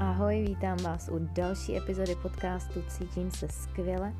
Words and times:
Ahoj, 0.00 0.44
vítám 0.48 0.78
vás 0.78 1.08
u 1.08 1.18
další 1.18 1.76
epizody 1.76 2.14
podcastu 2.22 2.82
Cítím 2.88 3.30
se 3.30 3.48
skvěle 3.48 4.14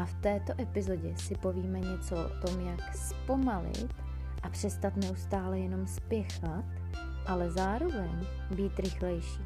a 0.00 0.04
v 0.04 0.14
této 0.14 0.60
epizodě 0.60 1.16
si 1.16 1.34
povíme 1.34 1.80
něco 1.80 2.16
o 2.16 2.46
tom, 2.46 2.60
jak 2.60 2.94
zpomalit 2.96 3.94
a 4.42 4.48
přestat 4.48 4.96
neustále 4.96 5.58
jenom 5.58 5.86
spěchat, 5.86 6.64
ale 7.26 7.50
zároveň 7.50 8.26
být 8.56 8.78
rychlejší. 8.78 9.40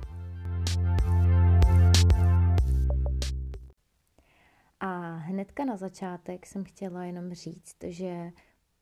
A 4.80 5.14
hnedka 5.16 5.64
na 5.64 5.76
začátek 5.76 6.46
jsem 6.46 6.64
chtěla 6.64 7.04
jenom 7.04 7.32
říct, 7.32 7.76
že 7.86 8.30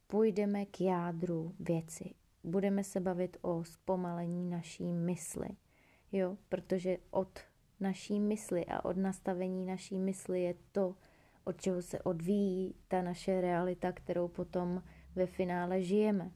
půjdeme 0.07 0.67
k 0.67 0.81
jádru 0.81 1.55
věci. 1.61 2.15
Budeme 2.45 2.85
se 2.85 3.01
bavit 3.01 3.37
o 3.43 3.65
zpomalení 3.65 4.51
naší 4.51 4.93
mysli– 4.93 5.49
jo, 6.13 6.37
protože 6.49 6.97
od 7.11 7.39
naší 7.81 8.21
mysli 8.21 8.65
a 8.65 8.85
od 8.85 8.97
nastavení 8.97 9.67
naší 9.67 9.99
mysli 9.99 10.43
je 10.43 10.55
to, 10.73 10.95
od 11.45 11.61
čeho 11.61 11.83
se 11.83 12.03
odvíjí 12.03 12.75
ta 12.89 13.03
naše 13.03 13.41
realita, 13.41 13.93
kterou 13.93 14.29
potom 14.29 14.83
ve 15.15 15.27
finále 15.27 15.83
žijeme. 15.83 16.31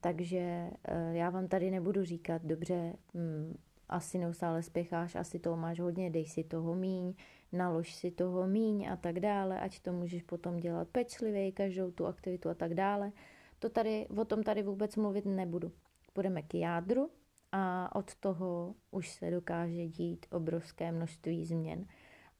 Takže 0.00 0.38
eh, 0.38 1.12
já 1.12 1.30
vám 1.30 1.48
tady 1.48 1.70
nebudu 1.70 2.04
říkat, 2.04 2.42
dobře, 2.44 2.96
hm, 3.14 3.56
asi 3.88 4.18
neustále 4.18 4.62
spěcháš, 4.62 5.14
asi 5.14 5.38
toho 5.38 5.56
máš 5.56 5.80
hodně, 5.80 6.10
dej 6.10 6.26
si 6.26 6.44
toho 6.44 6.74
míň, 6.74 7.14
nalož 7.52 7.94
si 7.94 8.10
toho 8.10 8.46
míň 8.46 8.88
a 8.92 8.96
tak 8.96 9.20
dále, 9.20 9.60
ať 9.60 9.80
to 9.80 9.92
můžeš 9.92 10.22
potom 10.22 10.56
dělat 10.56 10.88
pečlivě, 10.88 11.52
každou 11.52 11.90
tu 11.90 12.06
aktivitu 12.06 12.48
a 12.48 12.54
tak 12.54 12.74
dále. 12.74 13.12
To 13.58 13.68
tady, 13.68 14.06
o 14.16 14.24
tom 14.24 14.42
tady 14.42 14.62
vůbec 14.62 14.96
mluvit 14.96 15.26
nebudu. 15.26 15.72
Půjdeme 16.12 16.42
k 16.42 16.54
jádru 16.54 17.10
a 17.52 17.94
od 17.96 18.14
toho 18.14 18.74
už 18.90 19.08
se 19.10 19.30
dokáže 19.30 19.86
dít 19.86 20.26
obrovské 20.30 20.92
množství 20.92 21.44
změn. 21.44 21.86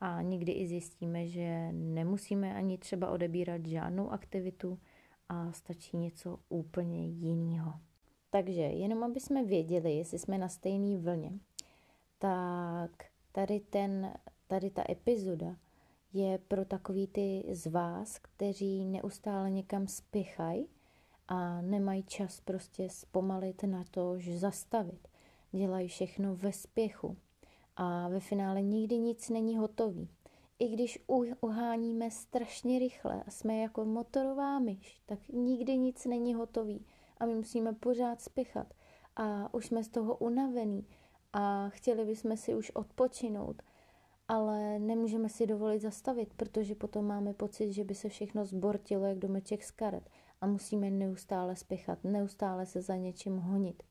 A 0.00 0.22
někdy 0.22 0.52
i 0.52 0.66
zjistíme, 0.66 1.26
že 1.26 1.72
nemusíme 1.72 2.54
ani 2.54 2.78
třeba 2.78 3.10
odebírat 3.10 3.66
žádnou 3.66 4.10
aktivitu 4.10 4.78
a 5.28 5.52
stačí 5.52 5.96
něco 5.96 6.38
úplně 6.48 7.06
jiného. 7.06 7.72
Takže 8.30 8.62
jenom 8.62 9.04
aby 9.04 9.20
jsme 9.20 9.44
věděli, 9.44 9.96
jestli 9.96 10.18
jsme 10.18 10.38
na 10.38 10.48
stejné 10.48 10.98
vlně, 10.98 11.32
tak 12.18 12.90
tady, 13.32 13.60
ten, 13.60 14.14
tady 14.46 14.70
ta 14.70 14.84
epizoda 14.90 15.56
je 16.12 16.38
pro 16.38 16.64
takový 16.64 17.06
ty 17.06 17.44
z 17.50 17.66
vás, 17.66 18.18
kteří 18.18 18.84
neustále 18.84 19.50
někam 19.50 19.86
spěchají 19.86 20.68
a 21.28 21.60
nemají 21.60 22.02
čas 22.02 22.40
prostě 22.40 22.90
zpomalit 22.90 23.62
na 23.62 23.84
to, 23.90 24.18
že 24.18 24.38
zastavit. 24.38 25.08
Dělají 25.52 25.88
všechno 25.88 26.36
ve 26.36 26.52
spěchu 26.52 27.16
a 27.76 28.08
ve 28.08 28.20
finále 28.20 28.62
nikdy 28.62 28.98
nic 28.98 29.30
není 29.30 29.56
hotový. 29.56 30.08
I 30.58 30.68
když 30.68 31.04
uháníme 31.40 32.10
strašně 32.10 32.78
rychle 32.78 33.22
a 33.26 33.30
jsme 33.30 33.58
jako 33.58 33.84
motorová 33.84 34.58
myš, 34.58 35.00
tak 35.06 35.18
nikdy 35.28 35.76
nic 35.76 36.04
není 36.04 36.34
hotový 36.34 36.86
a 37.18 37.26
my 37.26 37.34
musíme 37.34 37.72
pořád 37.72 38.20
spěchat 38.20 38.74
a 39.16 39.54
už 39.54 39.66
jsme 39.66 39.84
z 39.84 39.88
toho 39.88 40.16
unavení 40.16 40.86
a 41.32 41.68
chtěli 41.68 42.04
bychom 42.04 42.36
si 42.36 42.54
už 42.54 42.70
odpočinout, 42.70 43.62
ale 44.28 44.78
nemůžeme 44.78 45.28
si 45.28 45.46
dovolit 45.46 45.80
zastavit, 45.80 46.34
protože 46.34 46.74
potom 46.74 47.06
máme 47.06 47.34
pocit, 47.34 47.72
že 47.72 47.84
by 47.84 47.94
se 47.94 48.08
všechno 48.08 48.44
zbortilo 48.44 49.06
jak 49.06 49.18
domeček 49.18 49.64
z 49.64 49.70
karet 49.70 50.10
a 50.40 50.46
musíme 50.46 50.90
neustále 50.90 51.56
spěchat, 51.56 52.04
neustále 52.04 52.66
se 52.66 52.82
za 52.82 52.96
něčím 52.96 53.38
honit. 53.38 53.82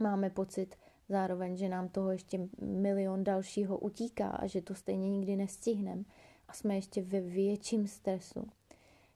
Máme 0.00 0.30
pocit 0.30 0.76
zároveň, 1.08 1.56
že 1.56 1.68
nám 1.68 1.88
toho 1.88 2.10
ještě 2.10 2.48
milion 2.60 3.24
dalšího 3.24 3.78
utíká 3.78 4.28
a 4.28 4.46
že 4.46 4.62
to 4.62 4.74
stejně 4.74 5.10
nikdy 5.10 5.36
nestihneme 5.36 6.04
a 6.48 6.52
jsme 6.52 6.74
ještě 6.74 7.02
ve 7.02 7.20
větším 7.20 7.86
stresu. 7.86 8.48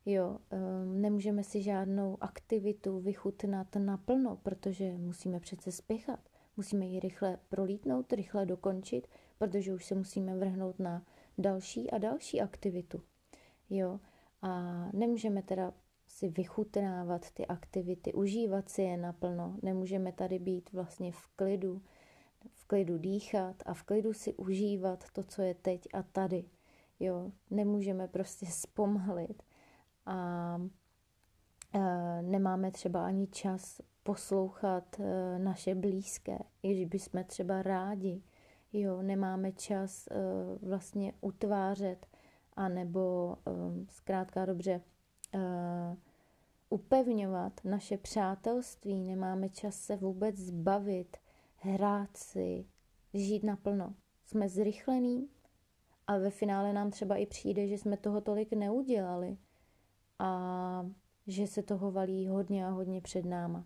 Jo, 0.07 0.39
um, 0.53 1.01
nemůžeme 1.01 1.45
si 1.45 1.63
žádnou 1.63 2.19
aktivitu 2.21 3.01
vychutnat 3.01 3.77
naplno, 3.77 4.37
protože 4.37 4.99
musíme 4.99 5.41
přece 5.41 5.73
spěchat. 5.73 6.21
Musíme 6.57 6.87
ji 6.87 7.01
rychle 7.01 7.39
prolítnout, 7.49 8.13
rychle 8.13 8.47
dokončit, 8.47 9.09
protože 9.39 9.75
už 9.75 9.85
se 9.85 9.95
musíme 9.95 10.37
vrhnout 10.37 10.79
na 10.79 11.07
další 11.39 11.91
a 11.91 11.99
další 11.99 12.41
aktivitu. 12.41 13.03
Jo, 13.71 14.01
a 14.43 14.85
nemůžeme 14.93 15.43
teda 15.43 15.73
si 16.09 16.29
vychutnávat 16.29 17.31
ty 17.31 17.47
aktivity, 17.47 18.13
užívat 18.13 18.69
si 18.69 18.83
je 18.83 18.97
naplno. 18.97 19.57
Nemůžeme 19.63 20.13
tady 20.13 20.39
být 20.39 20.73
vlastně 20.73 21.13
v 21.13 21.27
klidu, 21.37 21.83
v 22.53 22.65
klidu 22.67 22.99
dýchat 22.99 23.57
a 23.67 23.75
v 23.75 23.83
klidu 23.83 24.13
si 24.13 24.35
užívat 24.35 25.05
to, 25.13 25.23
co 25.23 25.43
je 25.43 25.55
teď 25.55 25.89
a 25.93 26.03
tady. 26.03 26.45
Jo, 27.01 27.33
nemůžeme 27.51 28.09
prostě 28.09 28.47
zpomalit 28.51 29.43
a, 30.07 30.15
a 30.15 30.61
nemáme 32.23 32.71
třeba 32.71 33.07
ani 33.07 33.27
čas 33.27 33.81
poslouchat 34.03 35.01
e, 35.01 35.39
naše 35.39 35.75
blízké, 35.75 36.39
i 36.63 36.75
když 36.75 36.87
bychom 36.87 37.25
třeba 37.25 37.63
rádi. 37.63 38.23
Jo, 38.73 39.03
nemáme 39.03 39.53
čas 39.53 40.07
e, 40.07 40.15
vlastně 40.63 41.13
utvářet, 41.21 42.07
anebo 42.57 43.35
e, 43.37 43.51
zkrátka 43.91 44.47
dobře 44.47 44.81
upevňovat 46.71 47.61
naše 47.65 47.97
přátelství, 47.97 49.05
nemáme 49.05 49.49
čas 49.49 49.75
se 49.75 49.97
vůbec 49.97 50.37
zbavit, 50.37 51.17
hrát 51.57 52.17
si, 52.17 52.67
žít 53.15 53.45
naplno. 53.45 53.95
Jsme 54.25 54.49
zrychlení 54.49 55.29
a 56.07 56.19
ve 56.19 56.31
finále 56.31 56.73
nám 56.73 56.91
třeba 56.91 57.17
i 57.17 57.27
přijde, 57.27 57.67
že 57.67 57.79
jsme 57.79 57.97
toho 57.97 58.21
tolik 58.21 58.53
neudělali 58.53 59.39
a 60.19 60.87
že 61.27 61.47
se 61.47 61.63
toho 61.63 61.91
valí 61.93 62.29
hodně 62.29 62.67
a 62.67 62.71
hodně 62.71 63.01
před 63.01 63.25
náma. 63.25 63.65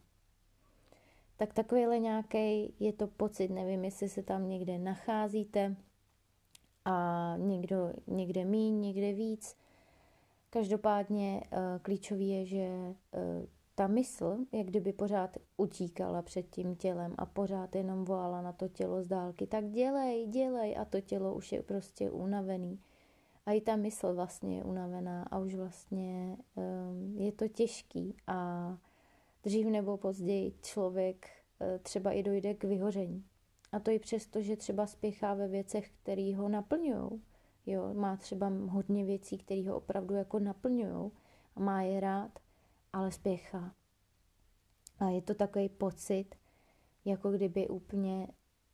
Tak 1.36 1.54
takovýhle 1.54 1.98
nějaký 1.98 2.74
je 2.80 2.92
to 2.92 3.06
pocit, 3.06 3.48
nevím, 3.48 3.84
jestli 3.84 4.08
se 4.08 4.22
tam 4.22 4.48
někde 4.48 4.78
nacházíte 4.78 5.76
a 6.84 7.34
někdo 7.38 7.92
někde 8.06 8.44
míň, 8.44 8.80
někde 8.80 9.12
víc, 9.12 9.56
Každopádně 10.52 11.42
uh, 11.52 11.58
klíčový 11.82 12.28
je, 12.28 12.46
že 12.46 12.68
uh, 12.68 12.94
ta 13.74 13.86
mysl, 13.86 14.38
jak 14.52 14.66
kdyby 14.66 14.92
pořád 14.92 15.36
utíkala 15.56 16.22
před 16.22 16.50
tím 16.50 16.76
tělem 16.76 17.14
a 17.18 17.26
pořád 17.26 17.74
jenom 17.74 18.04
volala 18.04 18.42
na 18.42 18.52
to 18.52 18.68
tělo 18.68 19.02
z 19.02 19.08
dálky, 19.08 19.46
tak 19.46 19.70
dělej, 19.70 20.26
dělej 20.26 20.76
a 20.78 20.84
to 20.84 21.00
tělo 21.00 21.34
už 21.34 21.52
je 21.52 21.62
prostě 21.62 22.10
unavený. 22.10 22.80
A 23.46 23.52
i 23.52 23.60
ta 23.60 23.76
mysl 23.76 24.14
vlastně 24.14 24.56
je 24.56 24.64
unavená 24.64 25.22
a 25.22 25.38
už 25.38 25.54
vlastně 25.54 26.36
um, 26.54 27.16
je 27.16 27.32
to 27.32 27.48
těžký 27.48 28.16
a 28.26 28.78
dřív 29.42 29.66
nebo 29.66 29.96
později 29.96 30.54
člověk 30.62 31.30
třeba 31.82 32.12
i 32.12 32.22
dojde 32.22 32.54
k 32.54 32.64
vyhoření. 32.64 33.24
A 33.72 33.80
to 33.80 33.90
i 33.90 33.98
přesto, 33.98 34.40
že 34.40 34.56
třeba 34.56 34.86
spěchá 34.86 35.34
ve 35.34 35.48
věcech, 35.48 35.90
které 36.02 36.36
ho 36.36 36.48
naplňují 36.48 37.22
Jo, 37.66 37.94
má 37.94 38.16
třeba 38.16 38.52
hodně 38.68 39.04
věcí, 39.04 39.38
které 39.38 39.68
ho 39.68 39.76
opravdu 39.76 40.14
jako 40.14 40.38
naplňují 40.38 41.10
a 41.56 41.60
má 41.60 41.82
je 41.82 42.00
rád, 42.00 42.38
ale 42.92 43.12
spěchá. 43.12 43.74
A 44.98 45.08
je 45.08 45.22
to 45.22 45.34
takový 45.34 45.68
pocit, 45.68 46.34
jako 47.04 47.30
kdyby 47.30 47.68
úplně 47.68 48.28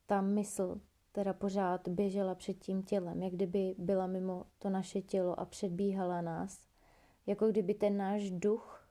ta 0.06 0.21
mysl 0.21 0.81
teda 1.12 1.32
pořád 1.32 1.88
běžela 1.88 2.34
před 2.34 2.59
tím 2.59 2.82
tělem, 2.82 3.22
jak 3.22 3.32
kdyby 3.32 3.75
byla 3.78 4.06
mimo 4.06 4.44
to 4.59 4.71
naše 4.71 5.03
tělo 5.03 5.41
a 5.41 5.44
předbíhala 5.44 6.21
nás. 6.21 6.69
Jako 7.27 7.48
kdyby 7.48 7.75
ten 7.75 7.97
náš 7.97 8.31
duch 8.31 8.88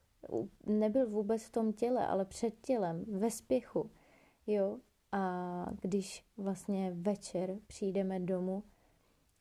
nebyl 0.66 1.10
vůbec 1.10 1.44
v 1.44 1.52
tom 1.52 1.74
těle, 1.74 2.08
ale 2.08 2.26
před 2.26 2.62
tělem, 2.62 3.06
ve 3.20 3.32
spěchu. 3.32 3.92
Jo? 4.48 4.78
A 5.12 5.66
když 5.82 6.26
vlastně 6.38 6.92
večer 6.92 7.58
přijdeme 7.68 8.20
domů, 8.20 8.64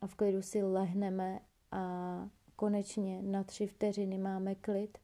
a 0.01 0.07
v 0.07 0.15
klidu 0.15 0.43
si 0.43 0.63
lehneme 0.63 1.41
a 1.71 2.29
konečně 2.57 3.23
na 3.23 3.45
tři 3.45 3.67
vteřiny 3.67 4.19
máme 4.19 4.55
klid, 4.55 4.99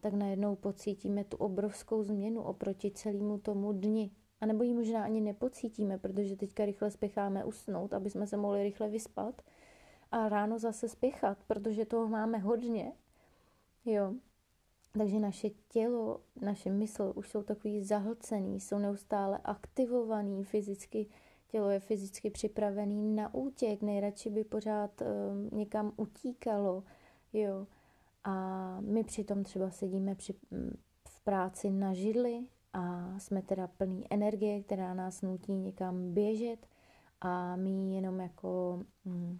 tak 0.00 0.12
najednou 0.12 0.56
pocítíme 0.56 1.24
tu 1.24 1.36
obrovskou 1.36 2.02
změnu 2.02 2.42
oproti 2.42 2.90
celému 2.90 3.38
tomu 3.38 3.72
dni. 3.72 4.10
A 4.40 4.46
nebo 4.46 4.62
ji 4.62 4.74
možná 4.74 5.04
ani 5.04 5.20
nepocítíme, 5.20 5.98
protože 5.98 6.36
teďka 6.36 6.64
rychle 6.64 6.90
spěcháme 6.90 7.44
usnout, 7.44 7.94
aby 7.94 8.10
jsme 8.10 8.26
se 8.26 8.36
mohli 8.36 8.62
rychle 8.62 8.88
vyspat 8.88 9.42
a 10.12 10.28
ráno 10.28 10.58
zase 10.58 10.88
spěchat, 10.88 11.38
protože 11.46 11.84
toho 11.84 12.08
máme 12.08 12.38
hodně. 12.38 12.92
Jo. 13.84 14.14
Takže 14.92 15.20
naše 15.20 15.50
tělo, 15.50 16.20
naše 16.40 16.70
mysl 16.70 17.12
už 17.16 17.28
jsou 17.28 17.42
takový 17.42 17.82
zahlcený, 17.82 18.60
jsou 18.60 18.78
neustále 18.78 19.38
aktivovaný 19.44 20.44
fyzicky, 20.44 21.06
tělo 21.48 21.70
je 21.70 21.80
fyzicky 21.80 22.30
připravený 22.30 23.14
na 23.14 23.34
útěk, 23.34 23.82
nejradši 23.82 24.30
by 24.30 24.44
pořád 24.44 25.02
um, 25.02 25.58
někam 25.58 25.92
utíkalo, 25.96 26.84
jo. 27.32 27.66
A 28.24 28.76
my 28.80 29.04
přitom 29.04 29.44
třeba 29.44 29.70
sedíme 29.70 30.14
při, 30.14 30.34
v 31.08 31.20
práci 31.24 31.70
na 31.70 31.94
židli 31.94 32.46
a 32.72 33.14
jsme 33.18 33.42
teda 33.42 33.66
plný 33.66 34.04
energie, 34.10 34.62
která 34.62 34.94
nás 34.94 35.22
nutí 35.22 35.52
někam 35.52 36.14
běžet 36.14 36.66
a 37.20 37.56
my 37.56 37.94
jenom 37.94 38.20
jako 38.20 38.82
hm, 39.04 39.38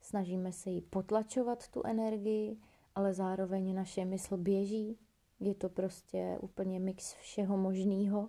snažíme 0.00 0.52
se 0.52 0.70
jí 0.70 0.80
potlačovat 0.80 1.68
tu 1.68 1.82
energii, 1.86 2.56
ale 2.94 3.14
zároveň 3.14 3.74
naše 3.74 4.04
mysl 4.04 4.36
běží. 4.36 4.98
Je 5.40 5.54
to 5.54 5.68
prostě 5.68 6.38
úplně 6.40 6.80
mix 6.80 7.14
všeho 7.14 7.56
možného 7.56 8.28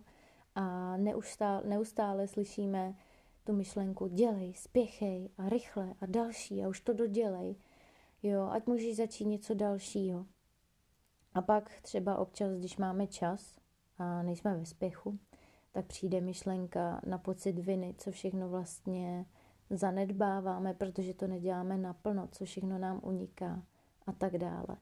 a 0.55 0.97
neustále, 0.97 1.63
neustále 1.67 2.27
slyšíme 2.27 2.95
tu 3.45 3.53
myšlenku 3.53 4.07
dělej, 4.07 4.53
spěchej 4.53 5.29
a 5.37 5.49
rychle 5.49 5.93
a 6.01 6.05
další 6.05 6.63
a 6.63 6.67
už 6.67 6.81
to 6.81 6.93
dodělej. 6.93 7.55
Jo, 8.23 8.49
ať 8.51 8.67
můžeš 8.67 8.95
začít 8.95 9.25
něco 9.25 9.53
dalšího. 9.53 10.25
A 11.33 11.41
pak 11.41 11.81
třeba 11.81 12.17
občas, 12.17 12.51
když 12.51 12.77
máme 12.77 13.07
čas 13.07 13.59
a 13.97 14.23
nejsme 14.23 14.57
ve 14.57 14.65
spěchu, 14.65 15.19
tak 15.71 15.85
přijde 15.85 16.21
myšlenka 16.21 17.01
na 17.05 17.17
pocit 17.17 17.59
viny, 17.59 17.95
co 17.97 18.11
všechno 18.11 18.49
vlastně 18.49 19.25
zanedbáváme, 19.69 20.73
protože 20.73 21.13
to 21.13 21.27
neděláme 21.27 21.77
naplno, 21.77 22.27
co 22.31 22.45
všechno 22.45 22.77
nám 22.77 22.99
uniká 23.03 23.63
a 24.05 24.11
tak 24.11 24.37
dále. 24.37 24.77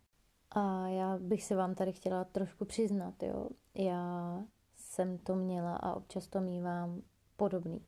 A 0.51 0.87
já 0.87 1.17
bych 1.17 1.43
se 1.43 1.55
vám 1.55 1.75
tady 1.75 1.93
chtěla 1.93 2.23
trošku 2.23 2.65
přiznat, 2.65 3.23
jo. 3.23 3.49
Já 3.75 4.43
jsem 4.75 5.17
to 5.17 5.35
měla 5.35 5.75
a 5.75 5.95
občas 5.95 6.27
to 6.27 6.41
mývám 6.41 7.01
podobný. 7.35 7.85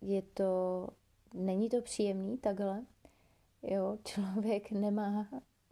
Je 0.00 0.22
to, 0.22 0.86
není 1.34 1.68
to 1.68 1.82
příjemný 1.82 2.38
takhle, 2.38 2.86
jo, 3.62 3.98
člověk 4.04 4.70
nemá 4.70 5.28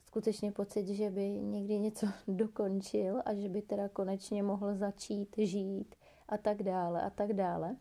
skutečně 0.06 0.52
pocit, 0.52 0.86
že 0.86 1.10
by 1.10 1.28
někdy 1.28 1.78
něco 1.78 2.06
dokončil 2.28 3.22
a 3.24 3.34
že 3.34 3.48
by 3.48 3.62
teda 3.62 3.88
konečně 3.88 4.42
mohl 4.42 4.74
začít 4.74 5.36
žít 5.38 5.94
a 6.28 6.38
tak 6.38 6.62
dále 6.62 7.02
a 7.02 7.10
tak 7.10 7.32
dále. 7.32 7.76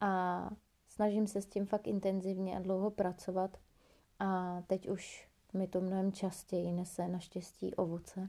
A 0.00 0.50
snažím 0.88 1.26
se 1.26 1.42
s 1.42 1.46
tím 1.46 1.66
fakt 1.66 1.86
intenzivně 1.86 2.56
a 2.56 2.60
dlouho 2.60 2.90
pracovat 2.90 3.56
a 4.18 4.62
teď 4.66 4.88
už 4.88 5.28
mi 5.54 5.68
to 5.68 5.80
mnohem 5.80 6.12
častěji 6.12 6.72
nese 6.72 7.08
naštěstí 7.08 7.74
ovoce 7.74 8.28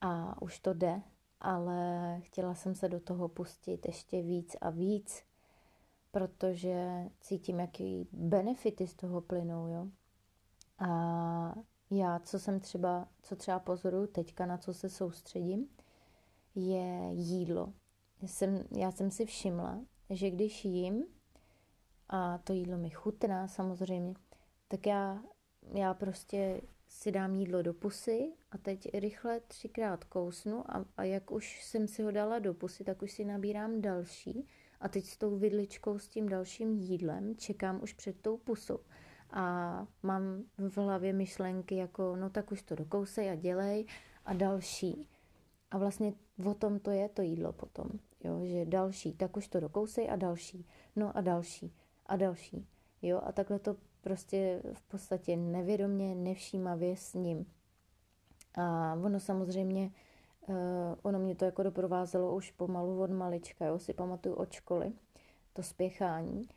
a 0.00 0.42
už 0.42 0.58
to 0.58 0.74
jde, 0.74 1.02
ale 1.40 2.18
chtěla 2.20 2.54
jsem 2.54 2.74
se 2.74 2.88
do 2.88 3.00
toho 3.00 3.28
pustit 3.28 3.86
ještě 3.86 4.22
víc 4.22 4.56
a 4.60 4.70
víc, 4.70 5.22
protože 6.14 7.10
cítím, 7.20 7.60
jaký 7.60 8.08
benefity 8.12 8.86
z 8.86 8.94
toho 8.94 9.20
plynou, 9.20 9.68
jo. 9.68 9.86
A 10.78 11.54
já, 11.90 12.18
co 12.18 12.38
jsem 12.38 12.60
třeba, 12.60 13.08
co 13.22 13.36
třeba 13.36 13.58
pozoruju 13.58 14.06
teďka, 14.06 14.46
na 14.46 14.58
co 14.58 14.74
se 14.74 14.88
soustředím, 14.88 15.68
je 16.54 17.10
jídlo. 17.12 17.72
Jsem, 18.26 18.64
já 18.76 18.90
jsem 18.90 19.10
si 19.10 19.26
všimla, 19.26 19.80
že 20.10 20.30
když 20.30 20.64
jím, 20.64 21.04
a 22.08 22.38
to 22.38 22.52
jídlo 22.52 22.78
mi 22.78 22.90
chutná 22.90 23.48
samozřejmě, 23.48 24.14
tak 24.68 24.86
já, 24.86 25.22
já 25.74 25.94
prostě 25.94 26.60
si 26.88 27.12
dám 27.12 27.34
jídlo 27.34 27.62
do 27.62 27.74
pusy 27.74 28.32
a 28.50 28.58
teď 28.58 28.88
rychle 28.94 29.40
třikrát 29.40 30.04
kousnu 30.04 30.70
a, 30.70 30.84
a 30.96 31.04
jak 31.04 31.30
už 31.30 31.64
jsem 31.64 31.88
si 31.88 32.02
ho 32.02 32.10
dala 32.10 32.38
do 32.38 32.54
pusy, 32.54 32.84
tak 32.84 33.02
už 33.02 33.12
si 33.12 33.24
nabírám 33.24 33.80
další 33.80 34.48
a 34.84 34.88
teď 34.88 35.04
s 35.04 35.16
tou 35.16 35.38
vidličkou, 35.38 35.98
s 35.98 36.08
tím 36.08 36.28
dalším 36.28 36.74
jídlem 36.74 37.36
čekám 37.36 37.82
už 37.82 37.92
před 37.92 38.20
tou 38.20 38.36
pusou. 38.36 38.78
A 39.30 39.86
mám 40.02 40.44
v 40.58 40.76
hlavě 40.76 41.12
myšlenky 41.12 41.76
jako, 41.76 42.16
no 42.16 42.30
tak 42.30 42.52
už 42.52 42.62
to 42.62 42.74
dokousej 42.74 43.30
a 43.30 43.34
dělej. 43.34 43.86
A 44.24 44.32
další. 44.32 45.08
A 45.70 45.78
vlastně 45.78 46.12
o 46.44 46.54
tom 46.54 46.78
to 46.78 46.90
je 46.90 47.08
to 47.08 47.22
jídlo 47.22 47.52
potom, 47.52 47.86
jo, 48.24 48.40
že 48.44 48.64
další, 48.64 49.12
tak 49.12 49.36
už 49.36 49.48
to 49.48 49.60
dokousej 49.60 50.10
a 50.10 50.16
další, 50.16 50.66
no 50.96 51.16
a 51.16 51.20
další. 51.20 51.72
A 52.06 52.16
další, 52.16 52.66
jo, 53.02 53.20
a 53.24 53.32
takhle 53.32 53.58
to 53.58 53.76
prostě 54.00 54.62
v 54.72 54.82
podstatě 54.82 55.36
nevědomě, 55.36 56.14
nevšímavě 56.14 56.96
s 56.96 57.14
ním. 57.14 57.46
A 58.54 58.94
ono 59.04 59.20
samozřejmě, 59.20 59.90
uh, 60.48 60.54
ono 61.02 61.18
mě 61.18 61.34
to 61.34 61.44
jako 61.44 61.62
doprovázelo 61.62 62.36
už 62.36 62.50
pomalu 62.50 63.00
od 63.00 63.10
malička, 63.10 63.66
jo, 63.66 63.78
si 63.78 63.94
pamatuju 63.94 64.34
od 64.34 64.52
školy, 64.52 64.92
to 65.52 65.62
spěchání, 65.62 66.48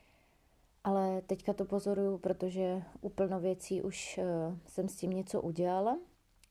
ale 0.83 1.21
teďka 1.21 1.53
to 1.53 1.65
pozoruju, 1.65 2.17
protože 2.17 2.81
úplně 3.01 3.39
věcí 3.39 3.81
už 3.81 4.19
uh, 4.19 4.57
jsem 4.67 4.89
s 4.89 4.95
tím 4.95 5.11
něco 5.11 5.41
udělala 5.41 5.97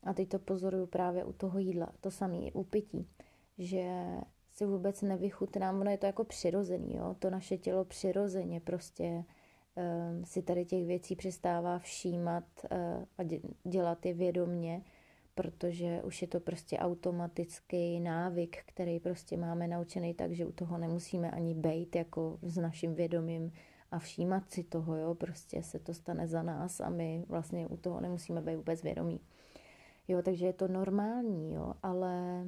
a 0.03 0.13
teď 0.13 0.29
to 0.29 0.39
pozoruju 0.39 0.85
právě 0.85 1.25
u 1.25 1.33
toho 1.33 1.59
jídla. 1.59 1.87
To 2.01 2.11
samé 2.11 2.51
u 2.53 2.63
pití, 2.63 3.07
že 3.57 4.03
si 4.51 4.65
vůbec 4.65 5.01
nevychutnám, 5.01 5.81
ono 5.81 5.91
je 5.91 5.97
to 5.97 6.05
jako 6.05 6.23
přirozený, 6.23 6.95
jo? 6.95 7.15
to 7.19 7.29
naše 7.29 7.57
tělo 7.57 7.85
přirozeně 7.85 8.59
prostě 8.59 9.03
um, 9.03 10.25
si 10.25 10.41
tady 10.41 10.65
těch 10.65 10.85
věcí 10.85 11.15
přestává 11.15 11.79
všímat 11.79 12.43
uh, 12.71 13.05
a 13.17 13.39
dělat 13.63 14.05
je 14.05 14.13
vědomně, 14.13 14.81
protože 15.37 16.01
už 16.03 16.21
je 16.21 16.27
to 16.27 16.39
prostě 16.39 16.77
automatický 16.77 17.99
návyk, 17.99 18.57
který 18.65 18.99
prostě 18.99 19.37
máme 19.37 19.67
naučený 19.67 20.13
tak, 20.13 20.31
že 20.31 20.45
u 20.45 20.51
toho 20.51 20.77
nemusíme 20.77 21.31
ani 21.31 21.53
bejt 21.53 21.95
jako 21.95 22.39
s 22.41 22.57
naším 22.57 22.95
vědomím 22.95 23.51
a 23.91 23.99
všímat 23.99 24.51
si 24.51 24.63
toho, 24.63 24.95
jo, 24.95 25.15
prostě 25.15 25.63
se 25.63 25.79
to 25.79 25.93
stane 25.93 26.27
za 26.27 26.43
nás 26.43 26.79
a 26.79 26.89
my 26.89 27.25
vlastně 27.27 27.67
u 27.67 27.77
toho 27.77 28.01
nemusíme 28.01 28.41
být 28.41 28.55
vůbec 28.55 28.83
vědomí. 28.83 29.19
Jo, 30.07 30.21
takže 30.21 30.45
je 30.45 30.53
to 30.53 30.67
normální, 30.67 31.53
jo, 31.53 31.73
ale 31.83 32.45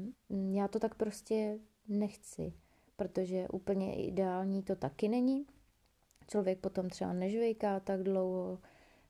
já 0.52 0.68
to 0.68 0.80
tak 0.80 0.96
prostě 0.96 1.60
nechci, 1.88 2.54
protože 2.96 3.48
úplně 3.48 3.96
ideální 3.96 4.64
to 4.64 4.76
taky 4.76 5.08
není. 5.08 5.46
Člověk 6.28 6.60
potom 6.60 6.90
třeba 6.90 7.14
nežvejká 7.14 7.80
tak 7.80 8.04
dlouho, 8.04 8.60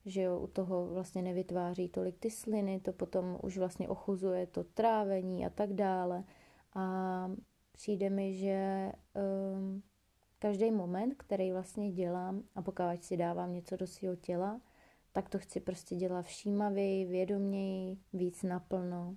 že 0.06 0.22
jo, 0.22 0.40
u 0.40 0.48
toho 0.48 0.88
vlastně 0.88 1.22
nevytváří 1.22 1.90
tolik 1.90 2.18
ty 2.20 2.32
sliny, 2.32 2.80
to 2.80 2.94
potom 2.94 3.38
už 3.44 3.58
vlastně 3.58 3.90
ochuzuje 3.90 4.48
to 4.48 4.64
trávení 4.64 5.46
a 5.46 5.50
tak 5.50 5.74
dále. 5.74 6.24
A 6.74 7.32
přijde 7.72 8.10
mi, 8.10 8.34
že 8.34 8.92
um, 9.56 9.84
každý 10.40 10.72
moment, 10.72 11.14
který 11.18 11.52
vlastně 11.52 11.92
dělám 11.92 12.44
a 12.56 12.62
pokud 12.62 12.84
si 13.02 13.18
dávám 13.18 13.54
něco 13.54 13.78
do 13.78 13.88
svého 13.88 14.16
těla, 14.16 14.62
tak 15.12 15.30
to 15.30 15.40
chci 15.40 15.60
prostě 15.60 15.96
dělat 15.96 16.26
všímavěji, 16.26 17.06
vědoměji, 17.06 17.98
víc 18.14 18.44
naplno 18.44 19.16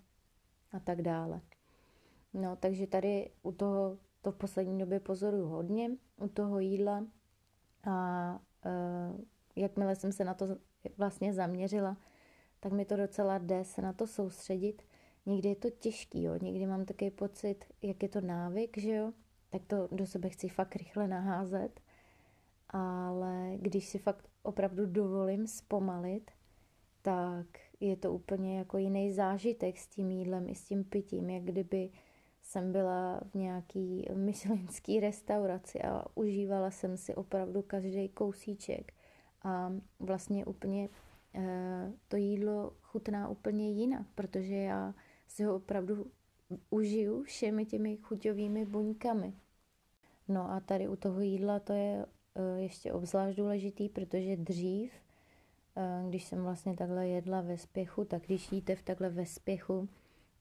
a 0.72 0.80
tak 0.80 1.02
dále. 1.02 1.40
No, 2.34 2.56
takže 2.56 2.86
tady 2.86 3.30
u 3.42 3.52
toho 3.52 3.98
to 4.22 4.32
v 4.32 4.36
poslední 4.36 4.78
době 4.78 5.00
pozoruju 5.00 5.46
hodně, 5.46 5.90
u 6.20 6.28
toho 6.28 6.58
jídla 6.58 7.06
a 7.84 8.40
jakmile 9.56 9.96
jsem 9.96 10.12
se 10.12 10.24
na 10.24 10.34
to 10.34 10.46
vlastně 10.96 11.32
zaměřila, 11.32 11.96
tak 12.60 12.72
mi 12.72 12.84
to 12.84 12.96
docela 12.96 13.38
jde 13.38 13.64
se 13.64 13.82
na 13.82 13.92
to 13.92 14.06
soustředit. 14.06 14.82
Někdy 15.26 15.48
je 15.48 15.56
to 15.56 15.70
těžký, 15.70 16.22
jo, 16.22 16.38
někdy 16.42 16.66
mám 16.66 16.84
takový 16.84 17.10
pocit, 17.10 17.64
jak 17.82 18.02
je 18.02 18.08
to 18.08 18.20
návyk, 18.20 18.78
že 18.78 18.94
jo, 18.94 19.12
tak 19.50 19.62
to 19.66 19.88
do 19.92 20.06
sebe 20.06 20.28
chci 20.28 20.48
fakt 20.48 20.76
rychle 20.76 21.08
naházet. 21.08 21.80
Ale 22.68 23.52
když 23.56 23.86
si 23.86 23.98
fakt 23.98 24.28
opravdu 24.42 24.86
dovolím 24.86 25.46
zpomalit, 25.46 26.30
tak 27.02 27.46
je 27.80 27.96
to 27.96 28.12
úplně 28.12 28.58
jako 28.58 28.78
jiný 28.78 29.12
zážitek 29.12 29.78
s 29.78 29.86
tím 29.86 30.10
jídlem 30.10 30.48
i 30.48 30.54
s 30.54 30.64
tím 30.64 30.84
pitím, 30.84 31.30
jak 31.30 31.42
kdyby 31.42 31.90
jsem 32.42 32.72
byla 32.72 33.20
v 33.30 33.34
nějaký 33.34 34.08
myšlenský 34.14 35.00
restauraci 35.00 35.82
a 35.82 36.04
užívala 36.14 36.70
jsem 36.70 36.96
si 36.96 37.14
opravdu 37.14 37.62
každý 37.62 38.08
kousíček 38.08 38.92
a 39.44 39.72
vlastně 40.00 40.44
úplně 40.44 40.88
e, 41.34 41.92
to 42.08 42.16
jídlo 42.16 42.72
chutná 42.82 43.28
úplně 43.28 43.70
jinak, 43.70 44.06
protože 44.14 44.54
já 44.54 44.94
si 45.28 45.44
ho 45.44 45.56
opravdu 45.56 46.06
užiju 46.70 47.22
všemi 47.22 47.64
těmi 47.66 47.96
chuťovými 47.96 48.66
buňkami. 48.66 49.32
No 50.28 50.50
a 50.50 50.60
tady 50.60 50.88
u 50.88 50.96
toho 50.96 51.20
jídla 51.20 51.60
to 51.60 51.72
je 51.72 52.06
eh, 52.34 52.60
ještě 52.60 52.92
obzvlášť 52.92 53.38
důležitý, 53.38 53.88
protože 53.88 54.36
dřív, 54.36 54.92
eh, 55.76 56.04
když 56.08 56.24
jsem 56.24 56.42
vlastně 56.42 56.76
takhle 56.76 57.08
jedla 57.08 57.40
ve 57.40 57.58
spěchu, 57.58 58.04
tak 58.04 58.22
když 58.22 58.52
jíte 58.52 58.76
v 58.76 58.82
takhle 58.82 59.08
ve 59.08 59.26
spěchu, 59.26 59.88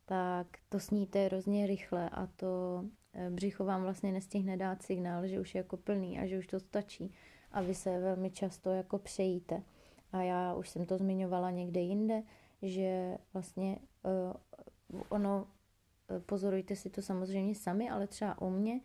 tak 0.05 0.48
to 0.70 0.79
sníte 0.79 1.25
hrozně 1.25 1.67
rychle 1.67 2.10
a 2.10 2.27
to 2.27 2.84
eh, 3.13 3.29
břicho 3.29 3.65
vám 3.65 3.81
vlastně 3.81 4.12
nestihne 4.12 4.58
dát 4.58 4.81
signál, 4.81 5.27
že 5.27 5.39
už 5.39 5.55
je 5.55 5.60
jako 5.60 5.77
plný 5.77 6.20
a 6.20 6.25
že 6.25 6.39
už 6.39 6.48
to 6.48 6.60
stačí 6.60 7.13
a 7.53 7.62
vy 7.62 7.75
se 7.75 8.00
velmi 8.00 8.31
často 8.31 8.70
jako 8.70 9.00
přejíte. 9.00 9.63
A 10.12 10.22
já 10.22 10.53
už 10.53 10.70
jsem 10.70 10.86
to 10.86 10.98
zmiňovala 10.98 11.51
někde 11.51 11.79
jinde, 11.79 12.24
že 12.62 13.17
vlastně 13.34 13.79
uh, 14.89 15.01
ono, 15.10 15.48
pozorujte 16.25 16.75
si 16.75 16.89
to 16.89 17.01
samozřejmě 17.01 17.55
sami, 17.55 17.89
ale 17.89 18.08
třeba 18.08 18.41
u 18.41 18.50
mě 18.50 18.81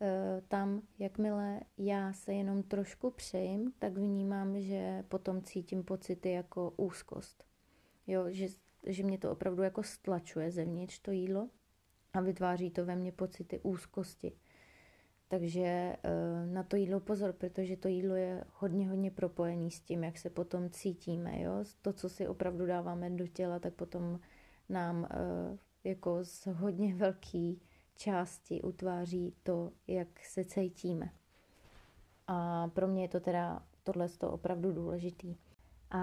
Eh, 0.00 0.42
tam, 0.48 0.82
jakmile 0.98 1.60
já 1.78 2.12
se 2.12 2.34
jenom 2.34 2.62
trošku 2.62 3.10
přejím, 3.10 3.72
tak 3.78 3.92
vnímám, 3.92 4.60
že 4.60 5.04
potom 5.08 5.42
cítím 5.42 5.84
pocity 5.84 6.30
jako 6.30 6.72
úzkost. 6.76 7.44
Jo, 8.06 8.24
že, 8.28 8.46
že 8.86 9.02
mě 9.02 9.18
to 9.18 9.30
opravdu 9.30 9.62
jako 9.62 9.82
stlačuje 9.82 10.50
zevnitř 10.50 10.98
to 10.98 11.10
jídlo 11.10 11.48
a 12.12 12.20
vytváří 12.20 12.70
to 12.70 12.84
ve 12.84 12.96
mně 12.96 13.12
pocity 13.12 13.60
úzkosti. 13.62 14.32
Takže 15.28 15.62
eh, 15.62 16.46
na 16.46 16.62
to 16.62 16.76
jídlo 16.76 17.00
pozor, 17.00 17.32
protože 17.32 17.76
to 17.76 17.88
jídlo 17.88 18.14
je 18.14 18.44
hodně, 18.52 18.88
hodně 18.88 19.10
propojený 19.10 19.70
s 19.70 19.80
tím, 19.80 20.04
jak 20.04 20.18
se 20.18 20.30
potom 20.30 20.70
cítíme. 20.70 21.42
Jo? 21.42 21.52
To, 21.82 21.92
co 21.92 22.08
si 22.08 22.28
opravdu 22.28 22.66
dáváme 22.66 23.10
do 23.10 23.26
těla, 23.26 23.58
tak 23.58 23.74
potom 23.74 24.20
nám 24.68 25.08
eh, 25.10 25.58
jako 25.84 26.24
z 26.24 26.46
hodně 26.46 26.94
velký 26.96 27.62
části 27.96 28.62
utváří 28.62 29.34
to, 29.42 29.72
jak 29.86 30.08
se 30.24 30.44
cítíme. 30.44 31.10
A 32.26 32.68
pro 32.68 32.88
mě 32.88 33.02
je 33.02 33.08
to 33.08 33.20
teda 33.20 33.66
tohle 33.82 34.08
to 34.08 34.30
opravdu 34.30 34.72
důležitý. 34.72 35.36
A 35.90 36.00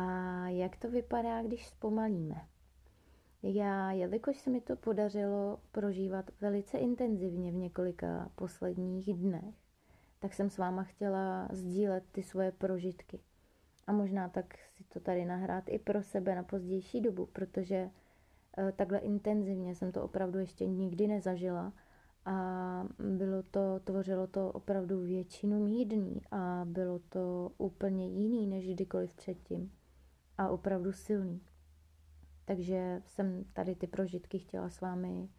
jak 0.49 0.77
to 0.77 0.91
vypadá, 0.91 1.43
když 1.43 1.67
zpomalíme? 1.67 2.47
Já, 3.45 3.91
jelikož 3.91 4.37
se 4.37 4.49
mi 4.49 4.61
to 4.61 4.75
podařilo 4.75 5.59
prožívat 5.71 6.31
velice 6.41 6.77
intenzivně 6.77 7.51
v 7.51 7.55
několika 7.55 8.31
posledních 8.35 9.13
dnech, 9.13 9.55
tak 10.19 10.33
jsem 10.33 10.49
s 10.49 10.57
váma 10.57 10.83
chtěla 10.83 11.47
sdílet 11.51 12.03
ty 12.11 12.23
svoje 12.23 12.51
prožitky. 12.51 13.19
A 13.87 13.91
možná 13.91 14.29
tak 14.29 14.57
si 14.57 14.83
to 14.83 14.99
tady 14.99 15.25
nahrát 15.25 15.63
i 15.67 15.79
pro 15.79 16.03
sebe 16.03 16.35
na 16.35 16.43
pozdější 16.43 17.01
dobu, 17.01 17.25
protože 17.25 17.89
eh, 18.57 18.71
takhle 18.71 18.99
intenzivně 18.99 19.75
jsem 19.75 19.91
to 19.91 20.03
opravdu 20.03 20.39
ještě 20.39 20.65
nikdy 20.65 21.07
nezažila 21.07 21.73
a 22.25 22.87
bylo 22.99 23.43
to, 23.43 23.79
tvořilo 23.83 24.27
to 24.27 24.51
opravdu 24.51 25.01
většinu 25.01 25.63
mých 25.63 25.87
dní 25.87 26.21
a 26.31 26.61
bylo 26.65 26.99
to 26.99 27.51
úplně 27.57 28.07
jiný 28.07 28.47
než 28.47 28.67
kdykoliv 28.67 29.13
předtím 29.13 29.71
a 30.37 30.49
opravdu 30.49 30.91
silný. 30.91 31.41
Takže 32.45 33.01
jsem 33.05 33.45
tady 33.53 33.75
ty 33.75 33.87
prožitky 33.87 34.39
chtěla 34.39 34.69
s 34.69 34.81
vámi 34.81 35.29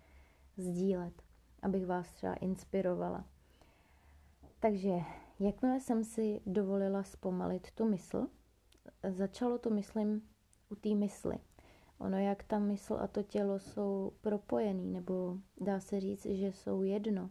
sdílet, 0.56 1.22
abych 1.62 1.86
vás 1.86 2.12
třeba 2.12 2.34
inspirovala. 2.34 3.24
Takže 4.60 4.90
jakmile 5.38 5.80
jsem 5.80 6.04
si 6.04 6.40
dovolila 6.46 7.02
zpomalit 7.02 7.70
tu 7.70 7.84
mysl, 7.88 8.26
začalo 9.10 9.58
to, 9.58 9.70
myslím, 9.70 10.22
u 10.70 10.74
té 10.74 10.94
mysli. 10.94 11.38
Ono, 11.98 12.18
jak 12.18 12.42
ta 12.42 12.58
mysl 12.58 12.94
a 13.00 13.06
to 13.06 13.22
tělo 13.22 13.58
jsou 13.58 14.12
propojený, 14.20 14.92
nebo 14.92 15.38
dá 15.60 15.80
se 15.80 16.00
říct, 16.00 16.26
že 16.26 16.46
jsou 16.46 16.82
jedno, 16.82 17.30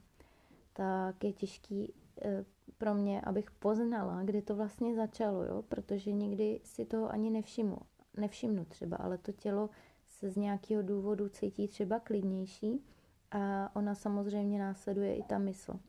tak 0.74 1.24
je 1.24 1.34
těžký 1.34 1.94
eh, 2.22 2.46
pro 2.78 2.94
mě, 2.94 3.22
abych 3.22 3.52
poznala, 3.52 4.24
kdy 4.24 4.42
to 4.42 4.56
vlastně 4.56 4.96
začalo, 4.96 5.44
jo? 5.44 5.62
protože 5.62 6.12
nikdy 6.12 6.60
si 6.64 6.86
toho 6.86 7.12
ani 7.12 7.30
nevšimnu 7.30 7.78
nevšimnu 8.18 8.66
třeba, 8.66 8.98
ale 8.98 9.18
to 9.18 9.32
tělo 9.32 9.70
se 10.08 10.30
z 10.30 10.36
nějakého 10.36 10.84
důvodu 10.84 11.30
cítí 11.30 11.68
třeba 11.68 12.00
klidnější 12.00 12.86
a 13.32 13.76
ona 13.76 13.96
samozřejmě 13.96 14.60
následuje 14.60 15.16
i 15.16 15.24
ta 15.24 15.38
mysl. 15.38 15.80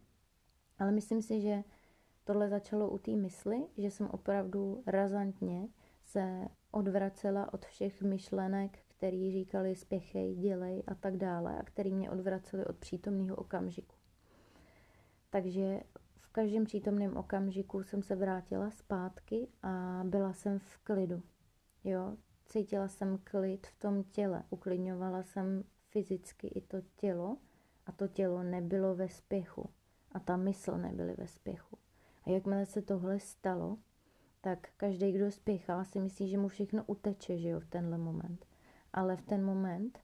Ale 0.78 0.92
myslím 0.92 1.22
si, 1.22 1.40
že 1.40 1.64
tohle 2.24 2.48
začalo 2.48 2.90
u 2.90 2.98
té 2.98 3.10
mysli, 3.10 3.66
že 3.76 3.90
jsem 3.90 4.06
opravdu 4.06 4.82
razantně 4.86 5.68
se 6.02 6.48
odvracela 6.70 7.54
od 7.54 7.66
všech 7.66 8.02
myšlenek, 8.02 8.78
který 8.88 9.32
říkali 9.32 9.74
spěchej, 9.74 10.34
dělej 10.34 10.82
a 10.86 10.94
tak 10.94 11.16
dále 11.16 11.58
a 11.58 11.62
který 11.62 11.94
mě 11.94 12.10
odvraceli 12.10 12.66
od 12.66 12.76
přítomného 12.76 13.36
okamžiku. 13.36 13.94
Takže 15.30 15.80
v 16.16 16.28
každém 16.28 16.64
přítomném 16.64 17.16
okamžiku 17.16 17.82
jsem 17.82 18.02
se 18.02 18.16
vrátila 18.16 18.70
zpátky 18.70 19.48
a 19.62 20.02
byla 20.04 20.32
jsem 20.32 20.58
v 20.58 20.78
klidu. 20.78 21.22
Jo, 21.84 22.16
cítila 22.44 22.88
jsem 22.88 23.18
klid 23.24 23.66
v 23.66 23.78
tom 23.78 24.04
těle, 24.04 24.44
uklidňovala 24.50 25.22
jsem 25.22 25.64
fyzicky 25.90 26.46
i 26.46 26.60
to 26.60 26.76
tělo 26.96 27.36
a 27.86 27.92
to 27.92 28.08
tělo 28.08 28.42
nebylo 28.42 28.94
ve 28.94 29.08
spěchu 29.08 29.70
a 30.12 30.20
ta 30.20 30.36
mysl 30.36 30.78
nebyly 30.78 31.14
ve 31.14 31.26
spěchu. 31.26 31.78
A 32.24 32.30
jakmile 32.30 32.66
se 32.66 32.82
tohle 32.82 33.20
stalo, 33.20 33.78
tak 34.40 34.68
každý, 34.76 35.12
kdo 35.12 35.30
spěchá, 35.30 35.84
si 35.84 36.00
myslí, 36.00 36.28
že 36.28 36.38
mu 36.38 36.48
všechno 36.48 36.84
uteče, 36.86 37.38
že 37.38 37.48
jo, 37.48 37.60
v 37.60 37.66
tenhle 37.66 37.98
moment. 37.98 38.46
Ale 38.92 39.16
v 39.16 39.22
ten 39.22 39.44
moment, 39.44 39.98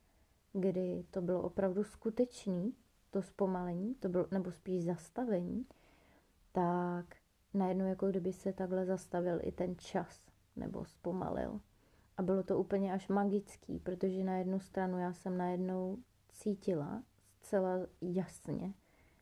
kdy 0.52 1.04
to 1.10 1.20
bylo 1.20 1.42
opravdu 1.42 1.84
skutečný, 1.84 2.75
to 3.10 3.22
zpomalení, 3.22 3.94
to 3.94 4.08
bylo, 4.08 4.26
nebo 4.30 4.52
spíš 4.52 4.84
zastavení, 4.84 5.66
tak 6.52 7.16
najednou 7.54 7.87
jako 7.87 8.08
kdyby 8.08 8.32
se 8.32 8.52
takhle 8.52 8.87
zastavil 8.87 9.38
i 9.42 9.52
ten 9.52 9.76
čas, 9.78 10.30
nebo 10.56 10.84
zpomalil. 10.84 11.60
A 12.20 12.22
bylo 12.22 12.42
to 12.42 12.58
úplně 12.58 12.92
až 12.92 13.08
magický, 13.08 13.78
protože 13.78 14.24
na 14.24 14.36
jednu 14.36 14.60
stranu 14.60 14.98
já 14.98 15.12
jsem 15.12 15.38
najednou 15.38 15.98
cítila 16.28 17.02
zcela 17.42 17.78
jasně, 18.00 18.74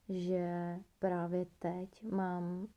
že 0.08 0.76
právě 0.98 1.46
teď 1.58 2.02
mám 2.02 2.60
uh, 2.60 2.68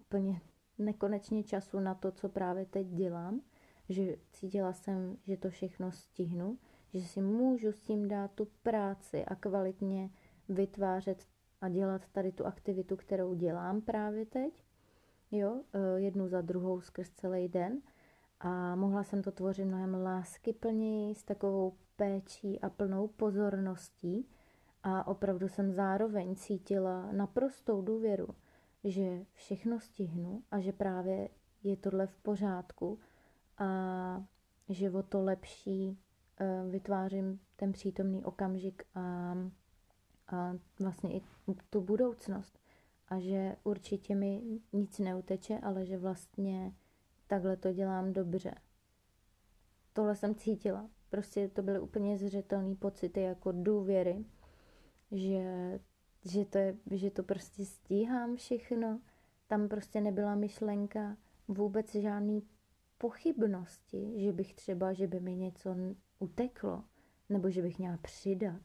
úplně 0.00 0.40
nekonečně 0.78 1.42
času 1.42 1.80
na 1.80 1.94
to, 1.94 2.12
co 2.12 2.28
právě 2.28 2.66
teď 2.66 2.86
dělám, 2.86 3.40
že 3.88 4.16
cítila 4.32 4.72
jsem, 4.72 5.16
že 5.22 5.36
to 5.36 5.50
všechno 5.50 5.92
stihnu, 5.92 6.58
že 6.94 7.00
si 7.00 7.22
můžu 7.22 7.72
s 7.72 7.80
tím 7.80 8.08
dát 8.08 8.30
tu 8.32 8.48
práci 8.62 9.24
a 9.24 9.34
kvalitně 9.34 10.10
vytvářet 10.48 11.26
a 11.60 11.68
dělat 11.68 12.08
tady 12.12 12.32
tu 12.32 12.46
aktivitu, 12.46 12.96
kterou 12.96 13.34
dělám 13.34 13.80
právě 13.80 14.26
teď, 14.26 14.64
jo, 15.30 15.52
uh, 15.52 15.62
jednu 15.96 16.28
za 16.28 16.40
druhou 16.40 16.80
skrz 16.80 17.10
celý 17.10 17.48
den– 17.48 17.82
a 18.40 18.74
mohla 18.74 19.02
jsem 19.02 19.22
to 19.22 19.32
tvořit 19.32 19.64
mnohem 19.64 19.94
láskyplněji, 19.94 21.14
s 21.14 21.22
takovou 21.22 21.72
péčí 21.96 22.60
a 22.60 22.70
plnou 22.70 23.08
pozorností 23.08 24.28
a 24.82 25.06
opravdu 25.06 25.48
jsem 25.48 25.72
zároveň 25.72 26.36
cítila 26.36 27.12
naprostou 27.12 27.82
důvěru, 27.82 28.28
že 28.84 29.24
všechno 29.34 29.80
stihnu 29.80 30.42
a 30.50 30.60
že 30.60 30.72
právě 30.72 31.28
je 31.62 31.76
tohle 31.76 32.06
v 32.06 32.16
pořádku 32.16 32.98
a 33.58 34.24
že 34.68 34.90
o 34.90 35.02
to 35.02 35.22
lepší 35.22 35.98
eh, 36.40 36.64
vytvářím 36.70 37.40
ten 37.56 37.72
přítomný 37.72 38.24
okamžik 38.24 38.82
a, 38.94 39.34
a 40.28 40.52
vlastně 40.80 41.16
i 41.16 41.22
tu 41.70 41.80
budoucnost. 41.80 42.58
A 43.08 43.18
že 43.18 43.56
určitě 43.64 44.14
mi 44.14 44.42
nic 44.72 44.98
neuteče, 44.98 45.58
ale 45.58 45.86
že 45.86 45.98
vlastně 45.98 46.72
takhle 47.26 47.56
to 47.56 47.72
dělám 47.72 48.12
dobře. 48.12 48.54
Tohle 49.92 50.16
jsem 50.16 50.34
cítila. 50.34 50.90
Prostě 51.08 51.48
to 51.48 51.62
byly 51.62 51.80
úplně 51.80 52.18
zřetelné 52.18 52.74
pocity 52.74 53.20
jako 53.20 53.52
důvěry, 53.52 54.24
že, 55.12 55.80
že, 56.24 56.44
to 56.44 56.58
je, 56.58 56.76
že 56.90 57.10
to 57.10 57.22
prostě 57.22 57.64
stíhám 57.64 58.36
všechno. 58.36 59.00
Tam 59.46 59.68
prostě 59.68 60.00
nebyla 60.00 60.34
myšlenka 60.34 61.16
vůbec 61.48 61.94
žádný 61.94 62.42
pochybnosti, 62.98 64.12
že 64.16 64.32
bych 64.32 64.54
třeba, 64.54 64.92
že 64.92 65.06
by 65.06 65.20
mi 65.20 65.36
něco 65.36 65.76
uteklo, 66.18 66.84
nebo 67.28 67.50
že 67.50 67.62
bych 67.62 67.78
měla 67.78 67.96
přidat 67.96 68.62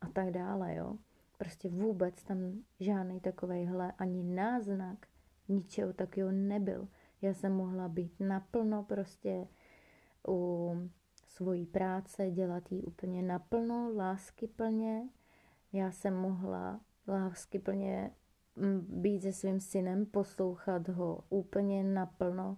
a 0.00 0.08
tak 0.08 0.30
dále, 0.30 0.74
jo. 0.74 0.96
Prostě 1.38 1.68
vůbec 1.68 2.22
tam 2.22 2.38
žádný 2.80 3.20
takovejhle 3.20 3.92
ani 3.92 4.22
náznak 4.22 5.06
ničeho 5.48 5.92
takového 5.92 6.32
nebyl. 6.32 6.88
Já 7.22 7.34
jsem 7.34 7.52
mohla 7.52 7.88
být 7.88 8.20
naplno 8.20 8.82
prostě 8.82 9.48
u 10.28 10.72
svojí 11.26 11.66
práce, 11.66 12.30
dělat 12.30 12.72
ji 12.72 12.82
úplně 12.82 13.22
naplno, 13.22 13.92
láskyplně. 13.96 15.08
Já 15.72 15.90
jsem 15.90 16.14
mohla 16.14 16.80
láskyplně 17.08 18.10
mm, 18.56 18.86
být 18.88 19.22
se 19.22 19.32
svým 19.32 19.60
synem, 19.60 20.06
poslouchat 20.06 20.88
ho 20.88 21.24
úplně 21.28 21.84
naplno, 21.84 22.56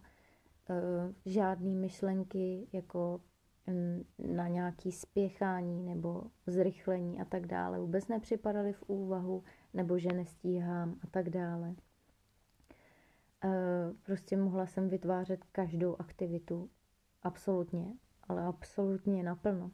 e, 0.71 1.31
žádný 1.31 1.76
myšlenky 1.76 2.69
jako 2.73 3.21
mm, 3.66 4.04
na 4.37 4.49
nějaký 4.49 4.92
spěchání 4.92 5.83
nebo 5.83 6.23
zrychlení 6.47 7.21
a 7.21 7.25
tak 7.25 7.47
dále 7.47 7.78
vůbec 7.78 8.09
nepřipadaly 8.09 8.73
v 8.73 8.83
úvahu, 8.87 9.45
nebo 9.75 9.99
že 9.99 10.09
nestíhám 10.09 10.99
a 11.02 11.07
tak 11.11 11.31
dále. 11.31 11.75
Prostě 14.06 14.37
mohla 14.37 14.66
jsem 14.66 14.88
vytvářet 14.88 15.44
každou 15.44 15.97
aktivitu 16.00 16.71
absolutně, 17.23 17.87
ale 18.23 18.44
absolutně 18.44 19.23
naplno. 19.23 19.71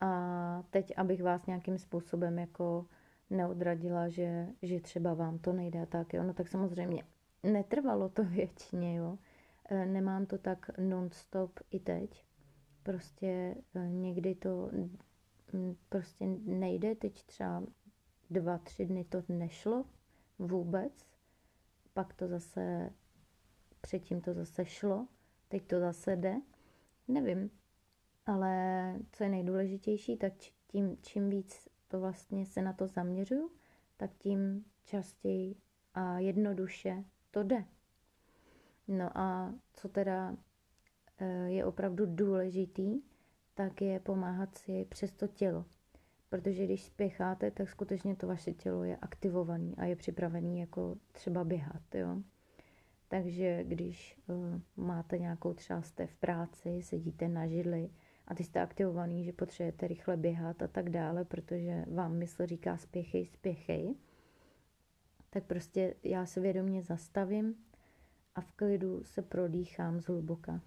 A 0.00 0.62
teď, 0.70 0.92
abych 0.96 1.22
vás 1.22 1.46
nějakým 1.46 1.78
způsobem 1.78 2.38
jako 2.38 2.86
neodradila, 3.30 4.08
že, 4.08 4.48
že 4.62 4.80
třeba 4.80 5.14
vám 5.14 5.38
to 5.38 5.52
nejde 5.52 5.86
tak, 5.86 6.14
jo, 6.14 6.22
no 6.22 6.34
tak 6.34 6.48
samozřejmě 6.48 7.04
netrvalo 7.42 8.08
to 8.08 8.24
věčně, 8.34 8.96
jo. 8.96 9.18
Eh, 9.70 9.86
nemám 9.86 10.26
to 10.26 10.38
tak 10.38 10.78
non-stop 10.78 11.60
i 11.70 11.80
teď. 11.80 12.24
Prostě 12.82 13.54
eh, 13.74 13.88
někdy 13.88 14.34
to 14.34 14.70
prostě 15.88 16.26
nejde, 16.44 16.94
teď 16.94 17.22
třeba 17.22 17.62
dva, 18.30 18.58
tři 18.58 18.86
dny 18.86 19.04
to 19.04 19.22
nešlo 19.28 19.84
vůbec, 20.38 21.06
pak 21.94 22.14
to 22.14 22.28
zase, 22.28 22.90
předtím 23.80 24.20
to 24.20 24.34
zase 24.34 24.64
šlo, 24.64 25.08
teď 25.48 25.66
to 25.66 25.80
zase 25.80 26.16
jde, 26.16 26.34
nevím. 27.08 27.50
Ale 28.26 28.94
co 29.12 29.24
je 29.24 29.30
nejdůležitější, 29.30 30.16
tak 30.16 30.32
tím, 30.66 30.96
čím 31.02 31.30
víc 31.30 31.68
to 31.88 32.00
vlastně 32.00 32.46
se 32.46 32.62
na 32.62 32.72
to 32.72 32.86
zaměřuju, 32.86 33.50
tak 33.96 34.10
tím 34.18 34.64
častěji 34.84 35.56
a 35.94 36.18
jednoduše 36.18 37.04
to 37.30 37.42
jde. 37.42 37.64
No 38.88 39.18
a 39.18 39.54
co 39.72 39.88
teda 39.88 40.36
eh, 41.18 41.48
je 41.48 41.64
opravdu 41.64 42.06
důležitý, 42.06 43.02
tak 43.54 43.82
je 43.82 44.00
pomáhat 44.00 44.58
si 44.58 44.84
přes 44.84 45.12
to 45.12 45.26
tělo. 45.26 45.64
Protože 46.34 46.64
když 46.64 46.82
spěcháte, 46.82 47.50
tak 47.50 47.68
skutečně 47.68 48.16
to 48.16 48.26
vaše 48.26 48.52
tělo 48.52 48.84
je 48.84 48.96
aktivované 48.96 49.74
a 49.76 49.84
je 49.84 49.96
připravené 49.96 50.58
jako 50.58 50.96
třeba 51.12 51.44
běhat. 51.44 51.94
Jo? 51.94 52.22
Takže 53.08 53.64
když 53.64 54.18
uh, 54.26 54.60
máte 54.76 55.18
nějakou 55.18 55.54
třeba 55.54 55.82
jste 55.82 56.06
v 56.06 56.16
práci, 56.16 56.82
sedíte 56.82 57.28
na 57.28 57.46
židli 57.46 57.90
a 58.28 58.34
ty 58.34 58.44
jste 58.44 58.60
aktivovaný, 58.60 59.24
že 59.24 59.32
potřebujete 59.32 59.86
rychle 59.86 60.16
běhat 60.16 60.62
a 60.62 60.68
tak 60.68 60.90
dále, 60.90 61.24
protože 61.24 61.84
vám 61.90 62.16
mysl 62.16 62.46
říká 62.46 62.76
spěchej, 62.76 63.26
spěchej, 63.26 63.94
tak 65.30 65.44
prostě 65.44 65.94
já 66.02 66.26
se 66.26 66.40
vědomě 66.40 66.82
zastavím 66.82 67.54
a 68.34 68.40
v 68.40 68.52
klidu 68.52 69.04
se 69.04 69.22
prodýchám 69.22 70.00
zhluboka. 70.00 70.60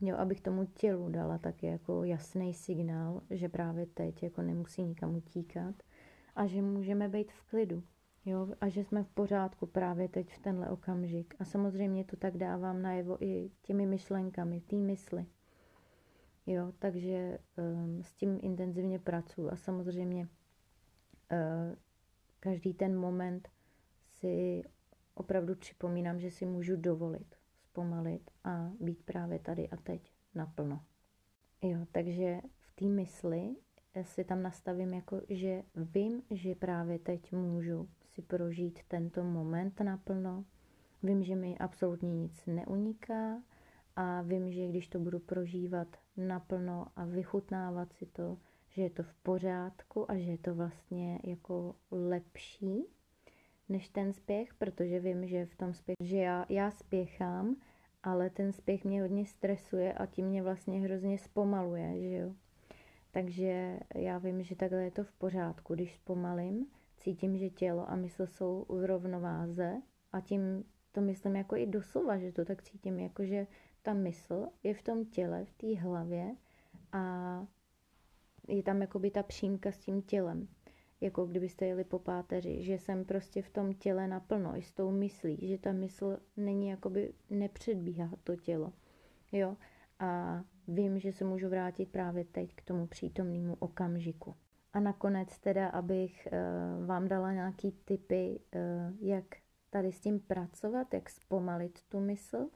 Jo, 0.00 0.16
abych 0.16 0.40
tomu 0.40 0.64
tělu 0.64 1.08
dala 1.08 1.38
taky 1.38 1.66
jako 1.66 2.04
jasný 2.04 2.54
signál, 2.54 3.22
že 3.30 3.48
právě 3.48 3.86
teď 3.86 4.22
jako 4.22 4.42
nemusí 4.42 4.82
nikam 4.82 5.16
utíkat 5.16 5.74
a 6.36 6.46
že 6.46 6.62
můžeme 6.62 7.08
být 7.08 7.32
v 7.32 7.42
klidu. 7.42 7.82
Jo, 8.24 8.48
a 8.60 8.68
že 8.68 8.84
jsme 8.84 9.04
v 9.04 9.08
pořádku 9.08 9.66
právě 9.66 10.08
teď 10.08 10.34
v 10.34 10.38
tenhle 10.38 10.70
okamžik. 10.70 11.34
A 11.38 11.44
samozřejmě 11.44 12.04
to 12.04 12.16
tak 12.16 12.36
dávám 12.36 12.82
najevo 12.82 13.24
i 13.24 13.50
těmi 13.62 13.86
myšlenkami, 13.86 14.60
té 14.60 14.76
mysli. 14.76 15.26
Jo, 16.46 16.72
takže 16.78 17.38
um, 17.56 18.02
s 18.02 18.14
tím 18.14 18.38
intenzivně 18.42 18.98
pracuji 18.98 19.50
a 19.50 19.56
samozřejmě 19.56 20.28
uh, 21.32 21.76
každý 22.40 22.74
ten 22.74 22.98
moment 22.98 23.48
si 24.10 24.62
opravdu 25.14 25.54
připomínám, 25.54 26.20
že 26.20 26.30
si 26.30 26.46
můžu 26.46 26.76
dovolit 26.76 27.35
zpomalit 27.76 28.30
a 28.44 28.70
být 28.80 29.02
právě 29.04 29.38
tady 29.38 29.68
a 29.68 29.76
teď 29.76 30.12
naplno. 30.34 30.80
Jo, 31.62 31.78
takže 31.92 32.40
v 32.60 32.72
té 32.72 32.84
mysli 32.84 33.56
si 34.02 34.24
tam 34.24 34.42
nastavím 34.42 34.94
jako, 34.94 35.20
že 35.28 35.62
vím, 35.74 36.22
že 36.30 36.54
právě 36.54 36.98
teď 36.98 37.32
můžu 37.32 37.88
si 38.10 38.22
prožít 38.22 38.78
tento 38.88 39.24
moment 39.24 39.80
naplno. 39.80 40.44
Vím, 41.02 41.22
že 41.22 41.36
mi 41.36 41.58
absolutně 41.58 42.14
nic 42.14 42.46
neuniká 42.46 43.42
a 43.96 44.22
vím, 44.22 44.52
že 44.52 44.66
když 44.66 44.88
to 44.88 44.98
budu 44.98 45.18
prožívat 45.18 45.88
naplno 46.16 46.86
a 46.96 47.04
vychutnávat 47.04 47.92
si 47.92 48.06
to, 48.06 48.38
že 48.68 48.82
je 48.82 48.90
to 48.90 49.02
v 49.02 49.14
pořádku 49.14 50.10
a 50.10 50.16
že 50.18 50.30
je 50.30 50.38
to 50.38 50.54
vlastně 50.54 51.18
jako 51.24 51.74
lepší 51.90 52.84
než 53.68 53.88
ten 53.88 54.12
spěch, 54.12 54.54
protože 54.54 55.00
vím, 55.00 55.26
že 55.26 55.46
v 55.46 55.54
tom 55.54 55.74
spěch, 55.74 55.96
že 56.00 56.16
já, 56.16 56.46
já 56.48 56.70
spěchám, 56.70 57.56
ale 58.02 58.30
ten 58.30 58.52
spěch 58.52 58.84
mě 58.84 59.02
hodně 59.02 59.26
stresuje 59.26 59.92
a 59.92 60.06
tím 60.06 60.26
mě 60.26 60.42
vlastně 60.42 60.80
hrozně 60.80 61.18
zpomaluje, 61.18 62.00
že 62.00 62.16
jo. 62.16 62.34
Takže 63.10 63.78
já 63.94 64.18
vím, 64.18 64.42
že 64.42 64.56
takhle 64.56 64.82
je 64.82 64.90
to 64.90 65.04
v 65.04 65.12
pořádku, 65.12 65.74
když 65.74 65.94
zpomalím, 65.94 66.66
cítím, 66.96 67.36
že 67.36 67.50
tělo 67.50 67.90
a 67.90 67.96
mysl 67.96 68.26
jsou 68.26 68.66
v 68.68 68.84
rovnováze 68.84 69.82
a 70.12 70.20
tím 70.20 70.64
to 70.92 71.00
myslím 71.00 71.36
jako 71.36 71.56
i 71.56 71.66
doslova, 71.66 72.18
že 72.18 72.32
to 72.32 72.44
tak 72.44 72.62
cítím, 72.62 72.98
jako 72.98 73.24
že 73.24 73.46
ta 73.82 73.94
mysl 73.94 74.48
je 74.62 74.74
v 74.74 74.82
tom 74.82 75.04
těle, 75.04 75.44
v 75.44 75.52
té 75.52 75.76
hlavě 75.76 76.36
a 76.92 77.46
je 78.48 78.62
tam 78.62 78.80
jakoby 78.80 79.10
ta 79.10 79.22
přímka 79.22 79.72
s 79.72 79.78
tím 79.78 80.02
tělem 80.02 80.48
jako 81.00 81.26
kdybyste 81.26 81.66
jeli 81.66 81.84
po 81.84 81.98
páteři, 81.98 82.62
že 82.62 82.78
jsem 82.78 83.04
prostě 83.04 83.42
v 83.42 83.50
tom 83.50 83.74
těle 83.74 84.08
naplno 84.08 84.56
i 84.56 84.62
s 84.62 84.72
tou 84.72 84.90
myslí, 84.90 85.38
že 85.48 85.58
ta 85.58 85.72
mysl 85.72 86.18
není 86.36 86.68
jakoby 86.68 87.12
nepředbíhá 87.30 88.10
to 88.24 88.36
tělo, 88.36 88.72
jo, 89.32 89.56
a 89.98 90.42
vím, 90.68 90.98
že 90.98 91.12
se 91.12 91.24
můžu 91.24 91.48
vrátit 91.48 91.88
právě 91.88 92.24
teď 92.24 92.54
k 92.54 92.62
tomu 92.62 92.86
přítomnému 92.86 93.56
okamžiku. 93.58 94.34
A 94.72 94.80
nakonec 94.80 95.38
teda, 95.38 95.68
abych 95.68 96.28
uh, 96.32 96.86
vám 96.86 97.08
dala 97.08 97.32
nějaký 97.32 97.72
tipy, 97.84 98.40
uh, 98.54 98.60
jak 99.00 99.24
tady 99.70 99.92
s 99.92 100.00
tím 100.00 100.20
pracovat, 100.20 100.94
jak 100.94 101.10
zpomalit 101.10 101.82
tu 101.88 102.00
mysl, 102.00 102.48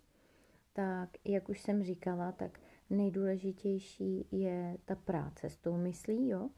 tak 0.73 1.11
jak 1.25 1.49
už 1.49 1.61
jsem 1.61 1.83
říkala, 1.83 2.33
tak 2.33 2.61
nejdůležitější 2.91 4.27
je 4.31 4.79
ta 4.85 4.95
práce 4.95 5.51
s 5.51 5.57
tou 5.57 5.77
myslí, 5.77 6.29
jo, 6.29 6.51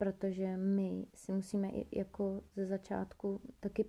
protože 0.00 0.56
my 0.56 1.06
si 1.14 1.32
musíme 1.32 1.70
jako 1.92 2.42
ze 2.56 2.66
začátku 2.66 3.40
taky 3.60 3.84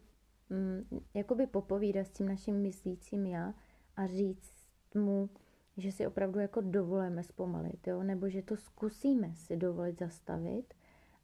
mm, 0.50 1.00
jakoby 1.13 1.47
popovídat 1.47 2.08
s 2.08 2.12
tím 2.12 2.28
naším 2.28 2.56
myslícím 2.56 3.26
já 3.26 3.54
a 3.95 4.08
říct 4.08 4.52
mu, 4.95 5.30
že 5.78 5.91
si 5.91 6.08
opravdu 6.08 6.39
jako 6.39 6.62
dovolíme 6.62 7.24
zpomalit, 7.24 7.88
jo? 7.88 8.04
nebo 8.04 8.30
že 8.30 8.41
to 8.41 8.58
zkusíme 8.58 9.36
si 9.36 9.58
dovolit 9.58 10.00
zastavit 10.00 10.74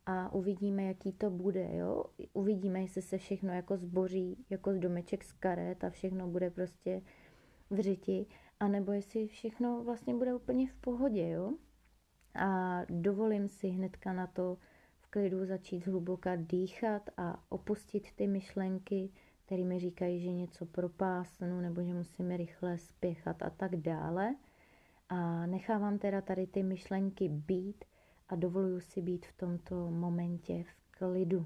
a 0.05 0.33
uvidíme, 0.33 0.83
jaký 0.83 1.11
to 1.11 1.29
bude, 1.29 1.75
jo. 1.75 2.03
Uvidíme, 2.33 2.81
jestli 2.81 3.01
se 3.01 3.17
všechno 3.17 3.53
jako 3.53 3.77
zboří, 3.77 4.45
jako 4.49 4.73
z 4.73 4.79
domeček 4.79 5.23
z 5.23 5.31
karet 5.31 5.83
a 5.83 5.89
všechno 5.89 6.27
bude 6.27 6.49
prostě 6.49 7.01
v 7.69 7.79
řiti, 7.79 8.25
anebo 8.59 8.91
jestli 8.91 9.27
všechno 9.27 9.83
vlastně 9.83 10.15
bude 10.15 10.33
úplně 10.33 10.67
v 10.67 10.75
pohodě, 10.75 11.29
jo. 11.29 11.53
A 12.35 12.81
dovolím 12.89 13.49
si 13.49 13.67
hnedka 13.67 14.13
na 14.13 14.27
to 14.27 14.57
klidu 15.17 15.45
začít 15.45 15.87
hluboka 15.87 16.35
dýchat 16.35 17.09
a 17.17 17.43
opustit 17.49 18.11
ty 18.15 18.27
myšlenky, 18.27 19.09
které 19.45 19.63
mi 19.63 19.79
říkají, 19.79 20.19
že 20.19 20.31
něco 20.31 20.65
propásnu 20.65 21.61
nebo 21.61 21.83
že 21.83 21.93
musíme 21.93 22.37
rychle 22.37 22.77
spěchat 22.77 23.43
a 23.43 23.49
tak 23.49 23.75
dále. 23.75 24.35
A 25.09 25.45
nechávám 25.45 25.97
teda 25.97 26.21
tady 26.21 26.47
ty 26.47 26.63
myšlenky 26.63 27.29
být 27.29 27.85
a 28.29 28.35
dovoluju 28.35 28.79
si 28.79 29.01
být 29.01 29.25
v 29.25 29.37
tomto 29.37 29.91
momentě 29.91 30.63
v 30.63 30.97
klidu. 30.97 31.45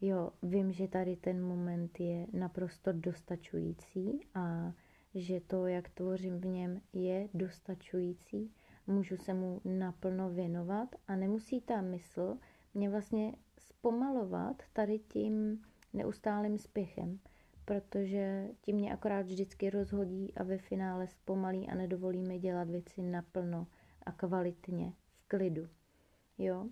Jo, 0.00 0.30
vím, 0.42 0.72
že 0.72 0.88
tady 0.88 1.16
ten 1.16 1.42
moment 1.42 2.00
je 2.00 2.26
naprosto 2.32 2.92
dostačující 2.92 4.20
a 4.34 4.72
že 5.14 5.40
to, 5.40 5.66
jak 5.66 5.88
tvořím 5.88 6.40
v 6.40 6.46
něm, 6.46 6.80
je 6.92 7.28
dostačující. 7.34 8.52
Můžu 8.86 9.16
se 9.16 9.34
mu 9.34 9.60
naplno 9.64 10.30
věnovat 10.30 10.88
a 11.08 11.16
nemusí 11.16 11.60
ta 11.60 11.80
mysl 11.80 12.38
mě 12.74 12.90
vlastně 12.90 13.32
zpomalovat 13.58 14.62
tady 14.72 14.98
tím 14.98 15.62
neustálým 15.92 16.58
spěchem, 16.58 17.20
protože 17.64 18.48
tím 18.60 18.76
mě 18.76 18.92
akorát 18.92 19.26
vždycky 19.26 19.70
rozhodí 19.70 20.34
a 20.34 20.42
ve 20.42 20.58
finále 20.58 21.06
zpomalí 21.06 21.68
a 21.68 21.74
nedovolí 21.74 22.22
mi 22.22 22.38
dělat 22.38 22.70
věci 22.70 23.02
naplno 23.02 23.66
a 24.06 24.12
kvalitně, 24.12 24.92
v 25.12 25.28
klidu. 25.28 25.68
Jo? 26.38 26.68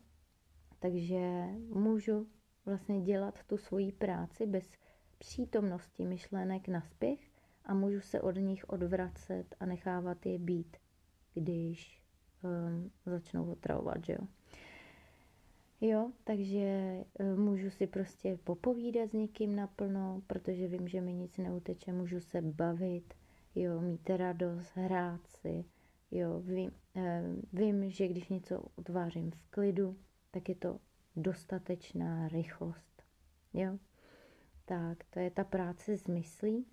Takže 0.78 1.46
můžu 1.68 2.26
vlastně 2.66 3.00
dělat 3.00 3.44
tu 3.46 3.56
svoji 3.56 3.92
práci 3.92 4.46
bez 4.46 4.76
přítomnosti 5.18 6.06
myšlenek 6.06 6.68
na 6.68 6.80
spěch 6.80 7.20
a 7.64 7.74
můžu 7.74 8.00
se 8.00 8.20
od 8.20 8.36
nich 8.36 8.68
odvracet 8.68 9.56
a 9.60 9.66
nechávat 9.66 10.26
je 10.26 10.38
být, 10.38 10.76
když 11.34 12.02
um, 12.42 12.90
začnou 13.06 13.52
otravovat, 13.52 14.04
že 14.04 14.12
jo. 14.12 14.28
Jo, 15.80 16.12
takže 16.24 16.58
eh, 17.18 17.34
můžu 17.36 17.70
si 17.70 17.86
prostě 17.86 18.38
popovídat 18.44 19.10
s 19.10 19.12
někým 19.12 19.56
naplno, 19.56 20.22
protože 20.26 20.68
vím, 20.68 20.88
že 20.88 21.00
mi 21.00 21.12
nic 21.12 21.38
neuteče, 21.38 21.92
můžu 21.92 22.20
se 22.20 22.42
bavit, 22.42 23.14
jo, 23.54 23.80
mít 23.80 24.10
radost, 24.10 24.70
hrát 24.74 25.26
si, 25.26 25.64
jo, 26.10 26.40
vím, 26.40 26.70
eh, 26.96 27.22
vím, 27.52 27.90
že 27.90 28.08
když 28.08 28.28
něco 28.28 28.64
utvářím 28.76 29.30
v 29.30 29.50
klidu, 29.50 29.96
tak 30.30 30.48
je 30.48 30.54
to 30.54 30.78
dostatečná 31.16 32.28
rychlost, 32.28 33.02
jo. 33.54 33.78
Tak, 34.64 35.04
to 35.10 35.18
je 35.18 35.30
ta 35.30 35.44
práce 35.44 35.96
s 35.96 36.06
myslí. 36.06 36.66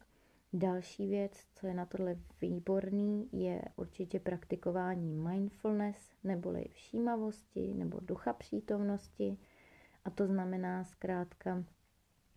Další 0.56 1.08
věc, 1.08 1.46
co 1.54 1.68
je 1.68 1.74
na 1.74 1.86
tohle 1.86 2.16
výborný, 2.42 3.30
je 3.32 3.62
určitě 3.76 4.20
praktikování 4.20 5.16
mindfulness, 5.16 6.12
neboli 6.24 6.66
všímavosti 6.74 7.74
nebo 7.74 8.00
ducha 8.00 8.34
přítomnosti. 8.34 9.38
A 10.06 10.10
to 10.10 10.28
znamená 10.28 10.84
zkrátka, 10.84 11.64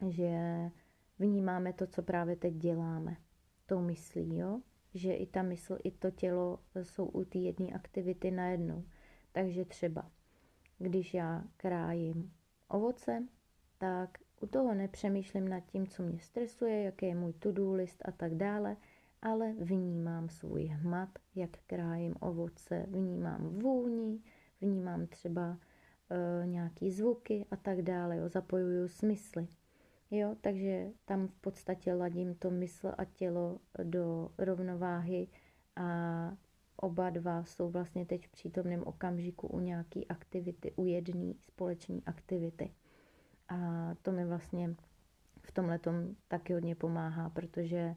že 0.09 0.31
vnímáme 1.18 1.72
to, 1.72 1.87
co 1.87 2.02
právě 2.02 2.37
teď 2.37 2.55
děláme. 2.55 3.16
Tou 3.66 3.81
myslí, 3.81 4.37
jo? 4.37 4.61
Že 4.94 5.14
i 5.14 5.26
ta 5.26 5.42
mysl, 5.42 5.79
i 5.85 5.90
to 5.90 6.11
tělo 6.11 6.59
jsou 6.83 7.07
u 7.07 7.24
té 7.24 7.38
jedné 7.38 7.66
aktivity 7.66 8.31
najednou. 8.31 8.85
Takže 9.33 9.64
třeba, 9.64 10.11
když 10.79 11.14
já 11.14 11.44
krájím 11.57 12.33
ovoce, 12.68 13.26
tak 13.79 14.18
u 14.40 14.46
toho 14.46 14.75
nepřemýšlím 14.75 15.49
nad 15.49 15.61
tím, 15.61 15.87
co 15.87 16.03
mě 16.03 16.18
stresuje, 16.20 16.83
jaký 16.83 17.07
je 17.07 17.14
můj 17.14 17.33
to-do 17.33 17.72
list 17.72 18.03
a 18.05 18.12
tak 18.12 18.35
dále, 18.35 18.77
ale 19.22 19.53
vnímám 19.59 20.29
svůj 20.29 20.64
hmat, 20.64 21.09
jak 21.35 21.51
krájím 21.66 22.14
ovoce, 22.20 22.87
vnímám 22.88 23.49
vůni, 23.49 24.20
vnímám 24.61 25.07
třeba 25.07 25.59
e, 26.11 26.46
nějaký 26.46 26.90
zvuky 26.90 27.46
a 27.51 27.57
tak 27.57 27.83
dále, 27.83 28.16
jo, 28.16 28.29
zapojuju 28.29 28.88
smysly. 28.88 29.49
Jo, 30.11 30.37
takže 30.40 30.90
tam 31.05 31.29
v 31.29 31.35
podstatě 31.40 31.94
ladím 31.94 32.35
to 32.35 32.51
mysl 32.51 32.92
a 32.99 33.05
tělo 33.05 33.59
do 33.83 34.31
rovnováhy 34.38 35.29
a 35.77 36.37
oba 36.77 37.11
dva 37.11 37.44
jsou 37.44 37.70
vlastně 37.70 38.07
teď 38.07 38.27
v 38.27 38.31
přítomném 38.31 38.83
okamžiku 38.83 39.46
u 39.46 39.61
nějaký 39.61 40.09
aktivity, 40.09 40.72
u 40.77 40.85
jedné 40.85 41.35
společné 41.40 42.01
aktivity. 42.07 42.70
A 43.49 43.91
to 44.03 44.13
mi 44.13 44.25
vlastně 44.27 44.75
v 45.43 45.53
tomhle 45.53 45.81
taky 46.29 46.53
hodně 46.53 46.75
pomáhá, 46.75 47.31
protože 47.31 47.95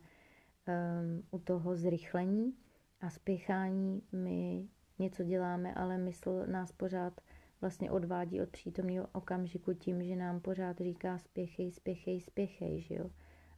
um, 0.67 1.23
u 1.31 1.39
toho 1.39 1.75
zrychlení 1.75 2.53
a 3.01 3.09
spěchání 3.09 4.01
my 4.11 4.67
něco 4.99 5.23
děláme, 5.23 5.73
ale 5.73 5.97
mysl 5.97 6.45
nás 6.47 6.71
pořád 6.71 7.21
vlastně 7.61 7.91
odvádí 7.91 8.41
od 8.41 8.49
přítomného 8.49 9.07
okamžiku 9.11 9.73
tím, 9.73 10.03
že 10.03 10.15
nám 10.15 10.39
pořád 10.39 10.77
říká 10.77 11.17
spěchej, 11.17 11.71
spěchej, 11.71 12.21
spěchej, 12.21 12.81
že 12.81 12.95
jo. 12.95 13.09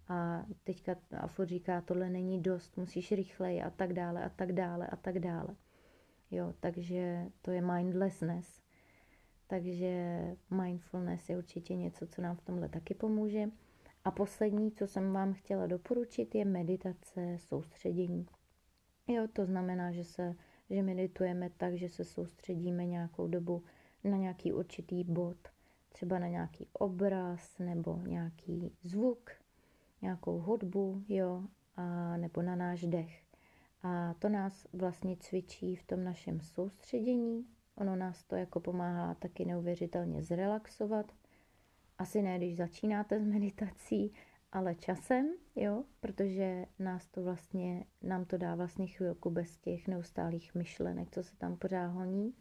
A 0.07 0.45
teďka 0.63 0.95
a 1.17 1.27
furt 1.27 1.47
říká, 1.47 1.81
tohle 1.81 2.09
není 2.09 2.41
dost, 2.41 2.77
musíš 2.77 3.11
rychleji 3.11 3.61
a 3.61 3.69
tak 3.69 3.93
dále 3.93 4.23
a 4.23 4.29
tak 4.29 4.53
dále 4.53 4.87
a 4.87 4.95
tak 4.95 5.19
dále. 5.19 5.55
Jo, 6.31 6.53
takže 6.59 7.25
to 7.41 7.51
je 7.51 7.61
mindlessness. 7.61 8.60
Takže 9.51 10.21
mindfulness 10.51 11.29
je 11.29 11.37
určitě 11.37 11.75
něco, 11.75 12.07
co 12.07 12.21
nám 12.21 12.35
v 12.35 12.41
tomhle 12.41 12.69
taky 12.69 12.93
pomůže. 12.93 13.45
A 14.03 14.11
poslední, 14.11 14.71
co 14.71 14.87
jsem 14.87 15.13
vám 15.13 15.33
chtěla 15.33 15.67
doporučit, 15.67 16.35
je 16.35 16.45
meditace, 16.45 17.37
soustředění. 17.37 18.25
Jo, 19.07 19.27
to 19.33 19.45
znamená, 19.45 19.91
že 19.91 20.03
se 20.03 20.35
že 20.69 20.83
meditujeme 20.83 21.49
tak, 21.57 21.77
že 21.77 21.89
se 21.89 22.03
soustředíme 22.03 22.85
nějakou 22.85 23.27
dobu 23.27 23.63
na 24.03 24.17
nějaký 24.17 24.53
určitý 24.53 25.03
bod, 25.03 25.37
třeba 25.89 26.19
na 26.19 26.27
nějaký 26.27 26.67
obraz 26.73 27.59
nebo 27.59 27.99
nějaký 28.07 28.71
zvuk, 28.81 29.31
nějakou 30.01 30.39
hudbu, 30.39 31.03
jo, 31.09 31.43
a 31.75 32.17
nebo 32.17 32.41
na 32.41 32.55
náš 32.55 32.81
dech. 32.81 33.23
A 33.83 34.13
to 34.13 34.29
nás 34.29 34.67
vlastně 34.73 35.17
cvičí 35.17 35.75
v 35.75 35.83
tom 35.83 36.03
našem 36.03 36.41
soustředění. 36.41 37.45
Ono 37.75 37.95
nás 37.95 38.23
to 38.23 38.35
jako 38.35 38.59
pomáhá 38.59 39.13
taky 39.13 39.45
neuvěřitelně 39.45 40.23
zrelaxovat. 40.23 41.11
Asi 41.97 42.21
ne, 42.21 42.37
když 42.37 42.57
začínáte 42.57 43.19
s 43.19 43.25
meditací, 43.25 44.13
ale 44.51 44.75
časem, 44.75 45.33
jo, 45.55 45.83
protože 45.99 46.65
nás 46.79 47.07
to 47.07 47.23
vlastně, 47.23 47.85
nám 48.01 48.25
to 48.25 48.37
dá 48.37 48.55
vlastně 48.55 48.87
chvilku 48.87 49.29
bez 49.29 49.57
těch 49.57 49.87
neustálých 49.87 50.55
myšlenek, 50.55 51.11
co 51.11 51.23
se 51.23 51.37
tam 51.37 51.57
pořád 51.57 51.87
honí. 51.87 52.33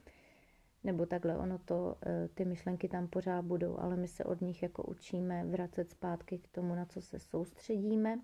Nebo 0.85 1.07
takhle, 1.07 1.39
ono 1.39 1.59
to, 1.59 1.97
eh, 2.07 2.29
ty 2.35 2.45
myšlenky 2.45 2.89
tam 2.89 3.09
pořád 3.09 3.45
budou, 3.45 3.79
ale 3.79 3.97
my 3.97 4.09
se 4.09 4.25
od 4.25 4.41
nich 4.41 4.63
jako 4.63 4.83
učíme 4.83 5.45
vracet 5.45 5.91
zpátky 5.91 6.39
k 6.39 6.49
tomu, 6.49 6.75
na 6.75 6.85
co 6.85 7.03
se 7.03 7.19
soustředíme 7.19 8.21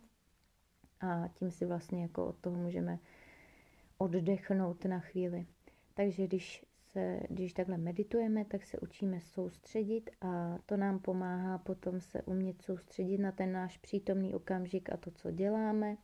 a 1.00 1.28
tím 1.28 1.50
si 1.50 1.66
vlastně 1.66 2.02
jako 2.02 2.26
od 2.26 2.38
toho 2.38 2.56
můžeme 2.56 2.98
oddechnout 3.98 4.84
na 4.84 5.00
chvíli. 5.00 5.46
Takže 5.94 6.26
když 6.26 6.66
se, 6.96 7.20
když 7.28 7.52
takhle 7.52 7.78
meditujeme, 7.78 8.44
tak 8.44 8.64
se 8.64 8.78
učíme 8.78 9.20
soustředit 9.20 10.10
a 10.20 10.58
to 10.66 10.76
nám 10.76 10.98
pomáhá 10.98 11.58
potom 11.58 12.00
se 12.00 12.22
umět 12.22 12.62
soustředit 12.62 13.18
na 13.18 13.32
ten 13.32 13.52
náš 13.52 13.78
přítomný 13.78 14.34
okamžik 14.34 14.92
a 14.92 14.96
to, 14.96 15.10
co 15.10 15.30
děláme. 15.30 15.96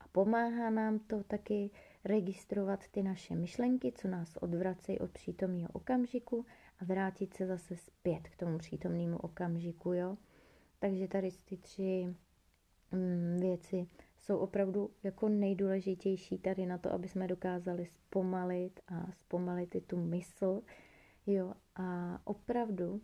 A 0.00 0.08
pomáhá 0.12 0.70
nám 0.70 0.98
to 0.98 1.24
taky 1.24 1.70
registrovat 2.04 2.88
ty 2.88 3.02
naše 3.02 3.34
myšlenky, 3.34 3.92
co 3.92 4.08
nás 4.08 4.36
odvracejí 4.36 4.98
od 4.98 5.10
přítomného 5.10 5.68
okamžiku 5.72 6.46
a 6.80 6.84
vrátit 6.84 7.34
se 7.34 7.46
zase 7.46 7.76
zpět 7.76 8.28
k 8.28 8.36
tomu 8.36 8.58
přítomnému 8.58 9.16
okamžiku, 9.16 9.92
jo. 9.92 10.16
Takže 10.78 11.08
tady 11.08 11.28
ty 11.44 11.56
tři 11.56 12.14
mm, 12.92 13.40
věci 13.40 13.86
jsou 14.24 14.38
opravdu 14.38 14.90
jako 15.02 15.28
nejdůležitější 15.28 16.38
tady 16.38 16.66
na 16.66 16.78
to, 16.78 16.92
aby 16.92 17.08
jsme 17.08 17.26
dokázali 17.28 17.86
zpomalit 17.86 18.80
a 18.88 19.12
zpomalit 19.12 19.74
i 19.74 19.80
tu 19.80 19.96
mysl. 19.96 20.62
Jo, 21.26 21.52
a 21.76 22.18
opravdu 22.24 23.00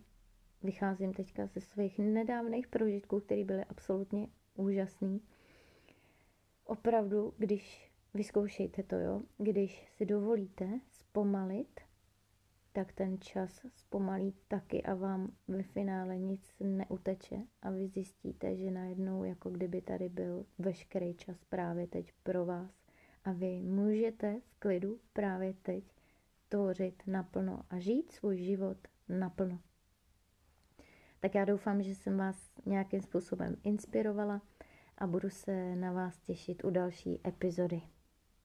vycházím 0.63 1.13
teďka 1.13 1.47
ze 1.47 1.61
svých 1.61 1.99
nedávných 1.99 2.67
prožitků, 2.67 3.19
které 3.19 3.43
byly 3.43 3.65
absolutně 3.65 4.27
úžasný. 4.55 5.21
Opravdu, 6.65 7.33
když 7.37 7.91
vyzkoušejte 8.13 8.83
to, 8.83 8.95
jo, 8.95 9.21
když 9.37 9.87
si 9.97 10.05
dovolíte 10.05 10.79
zpomalit, 10.89 11.79
tak 12.73 12.91
ten 12.93 13.21
čas 13.21 13.65
zpomalí 13.75 14.33
taky 14.47 14.83
a 14.83 14.93
vám 14.93 15.31
ve 15.47 15.63
finále 15.63 16.17
nic 16.17 16.53
neuteče 16.59 17.37
a 17.61 17.69
vy 17.69 17.87
zjistíte, 17.87 18.55
že 18.55 18.71
najednou 18.71 19.23
jako 19.23 19.49
kdyby 19.49 19.81
tady 19.81 20.09
byl 20.09 20.45
veškerý 20.59 21.13
čas 21.13 21.45
právě 21.49 21.87
teď 21.87 22.13
pro 22.23 22.45
vás 22.45 22.71
a 23.23 23.31
vy 23.31 23.61
můžete 23.61 24.39
v 24.39 24.59
klidu 24.59 24.99
právě 25.13 25.53
teď 25.53 25.83
tvořit 26.49 27.03
naplno 27.07 27.61
a 27.69 27.79
žít 27.79 28.11
svůj 28.11 28.37
život 28.37 28.77
naplno. 29.09 29.59
Tak 31.19 31.35
já 31.35 31.45
doufám, 31.45 31.83
že 31.83 31.95
jsem 31.95 32.17
vás 32.17 32.51
nějakým 32.65 33.01
způsobem 33.01 33.55
inspirovala 33.63 34.41
a 34.97 35.07
budu 35.07 35.29
se 35.29 35.75
na 35.75 35.91
vás 35.91 36.19
těšit 36.19 36.63
u 36.63 36.69
další 36.69 37.19
epizody. 37.27 37.81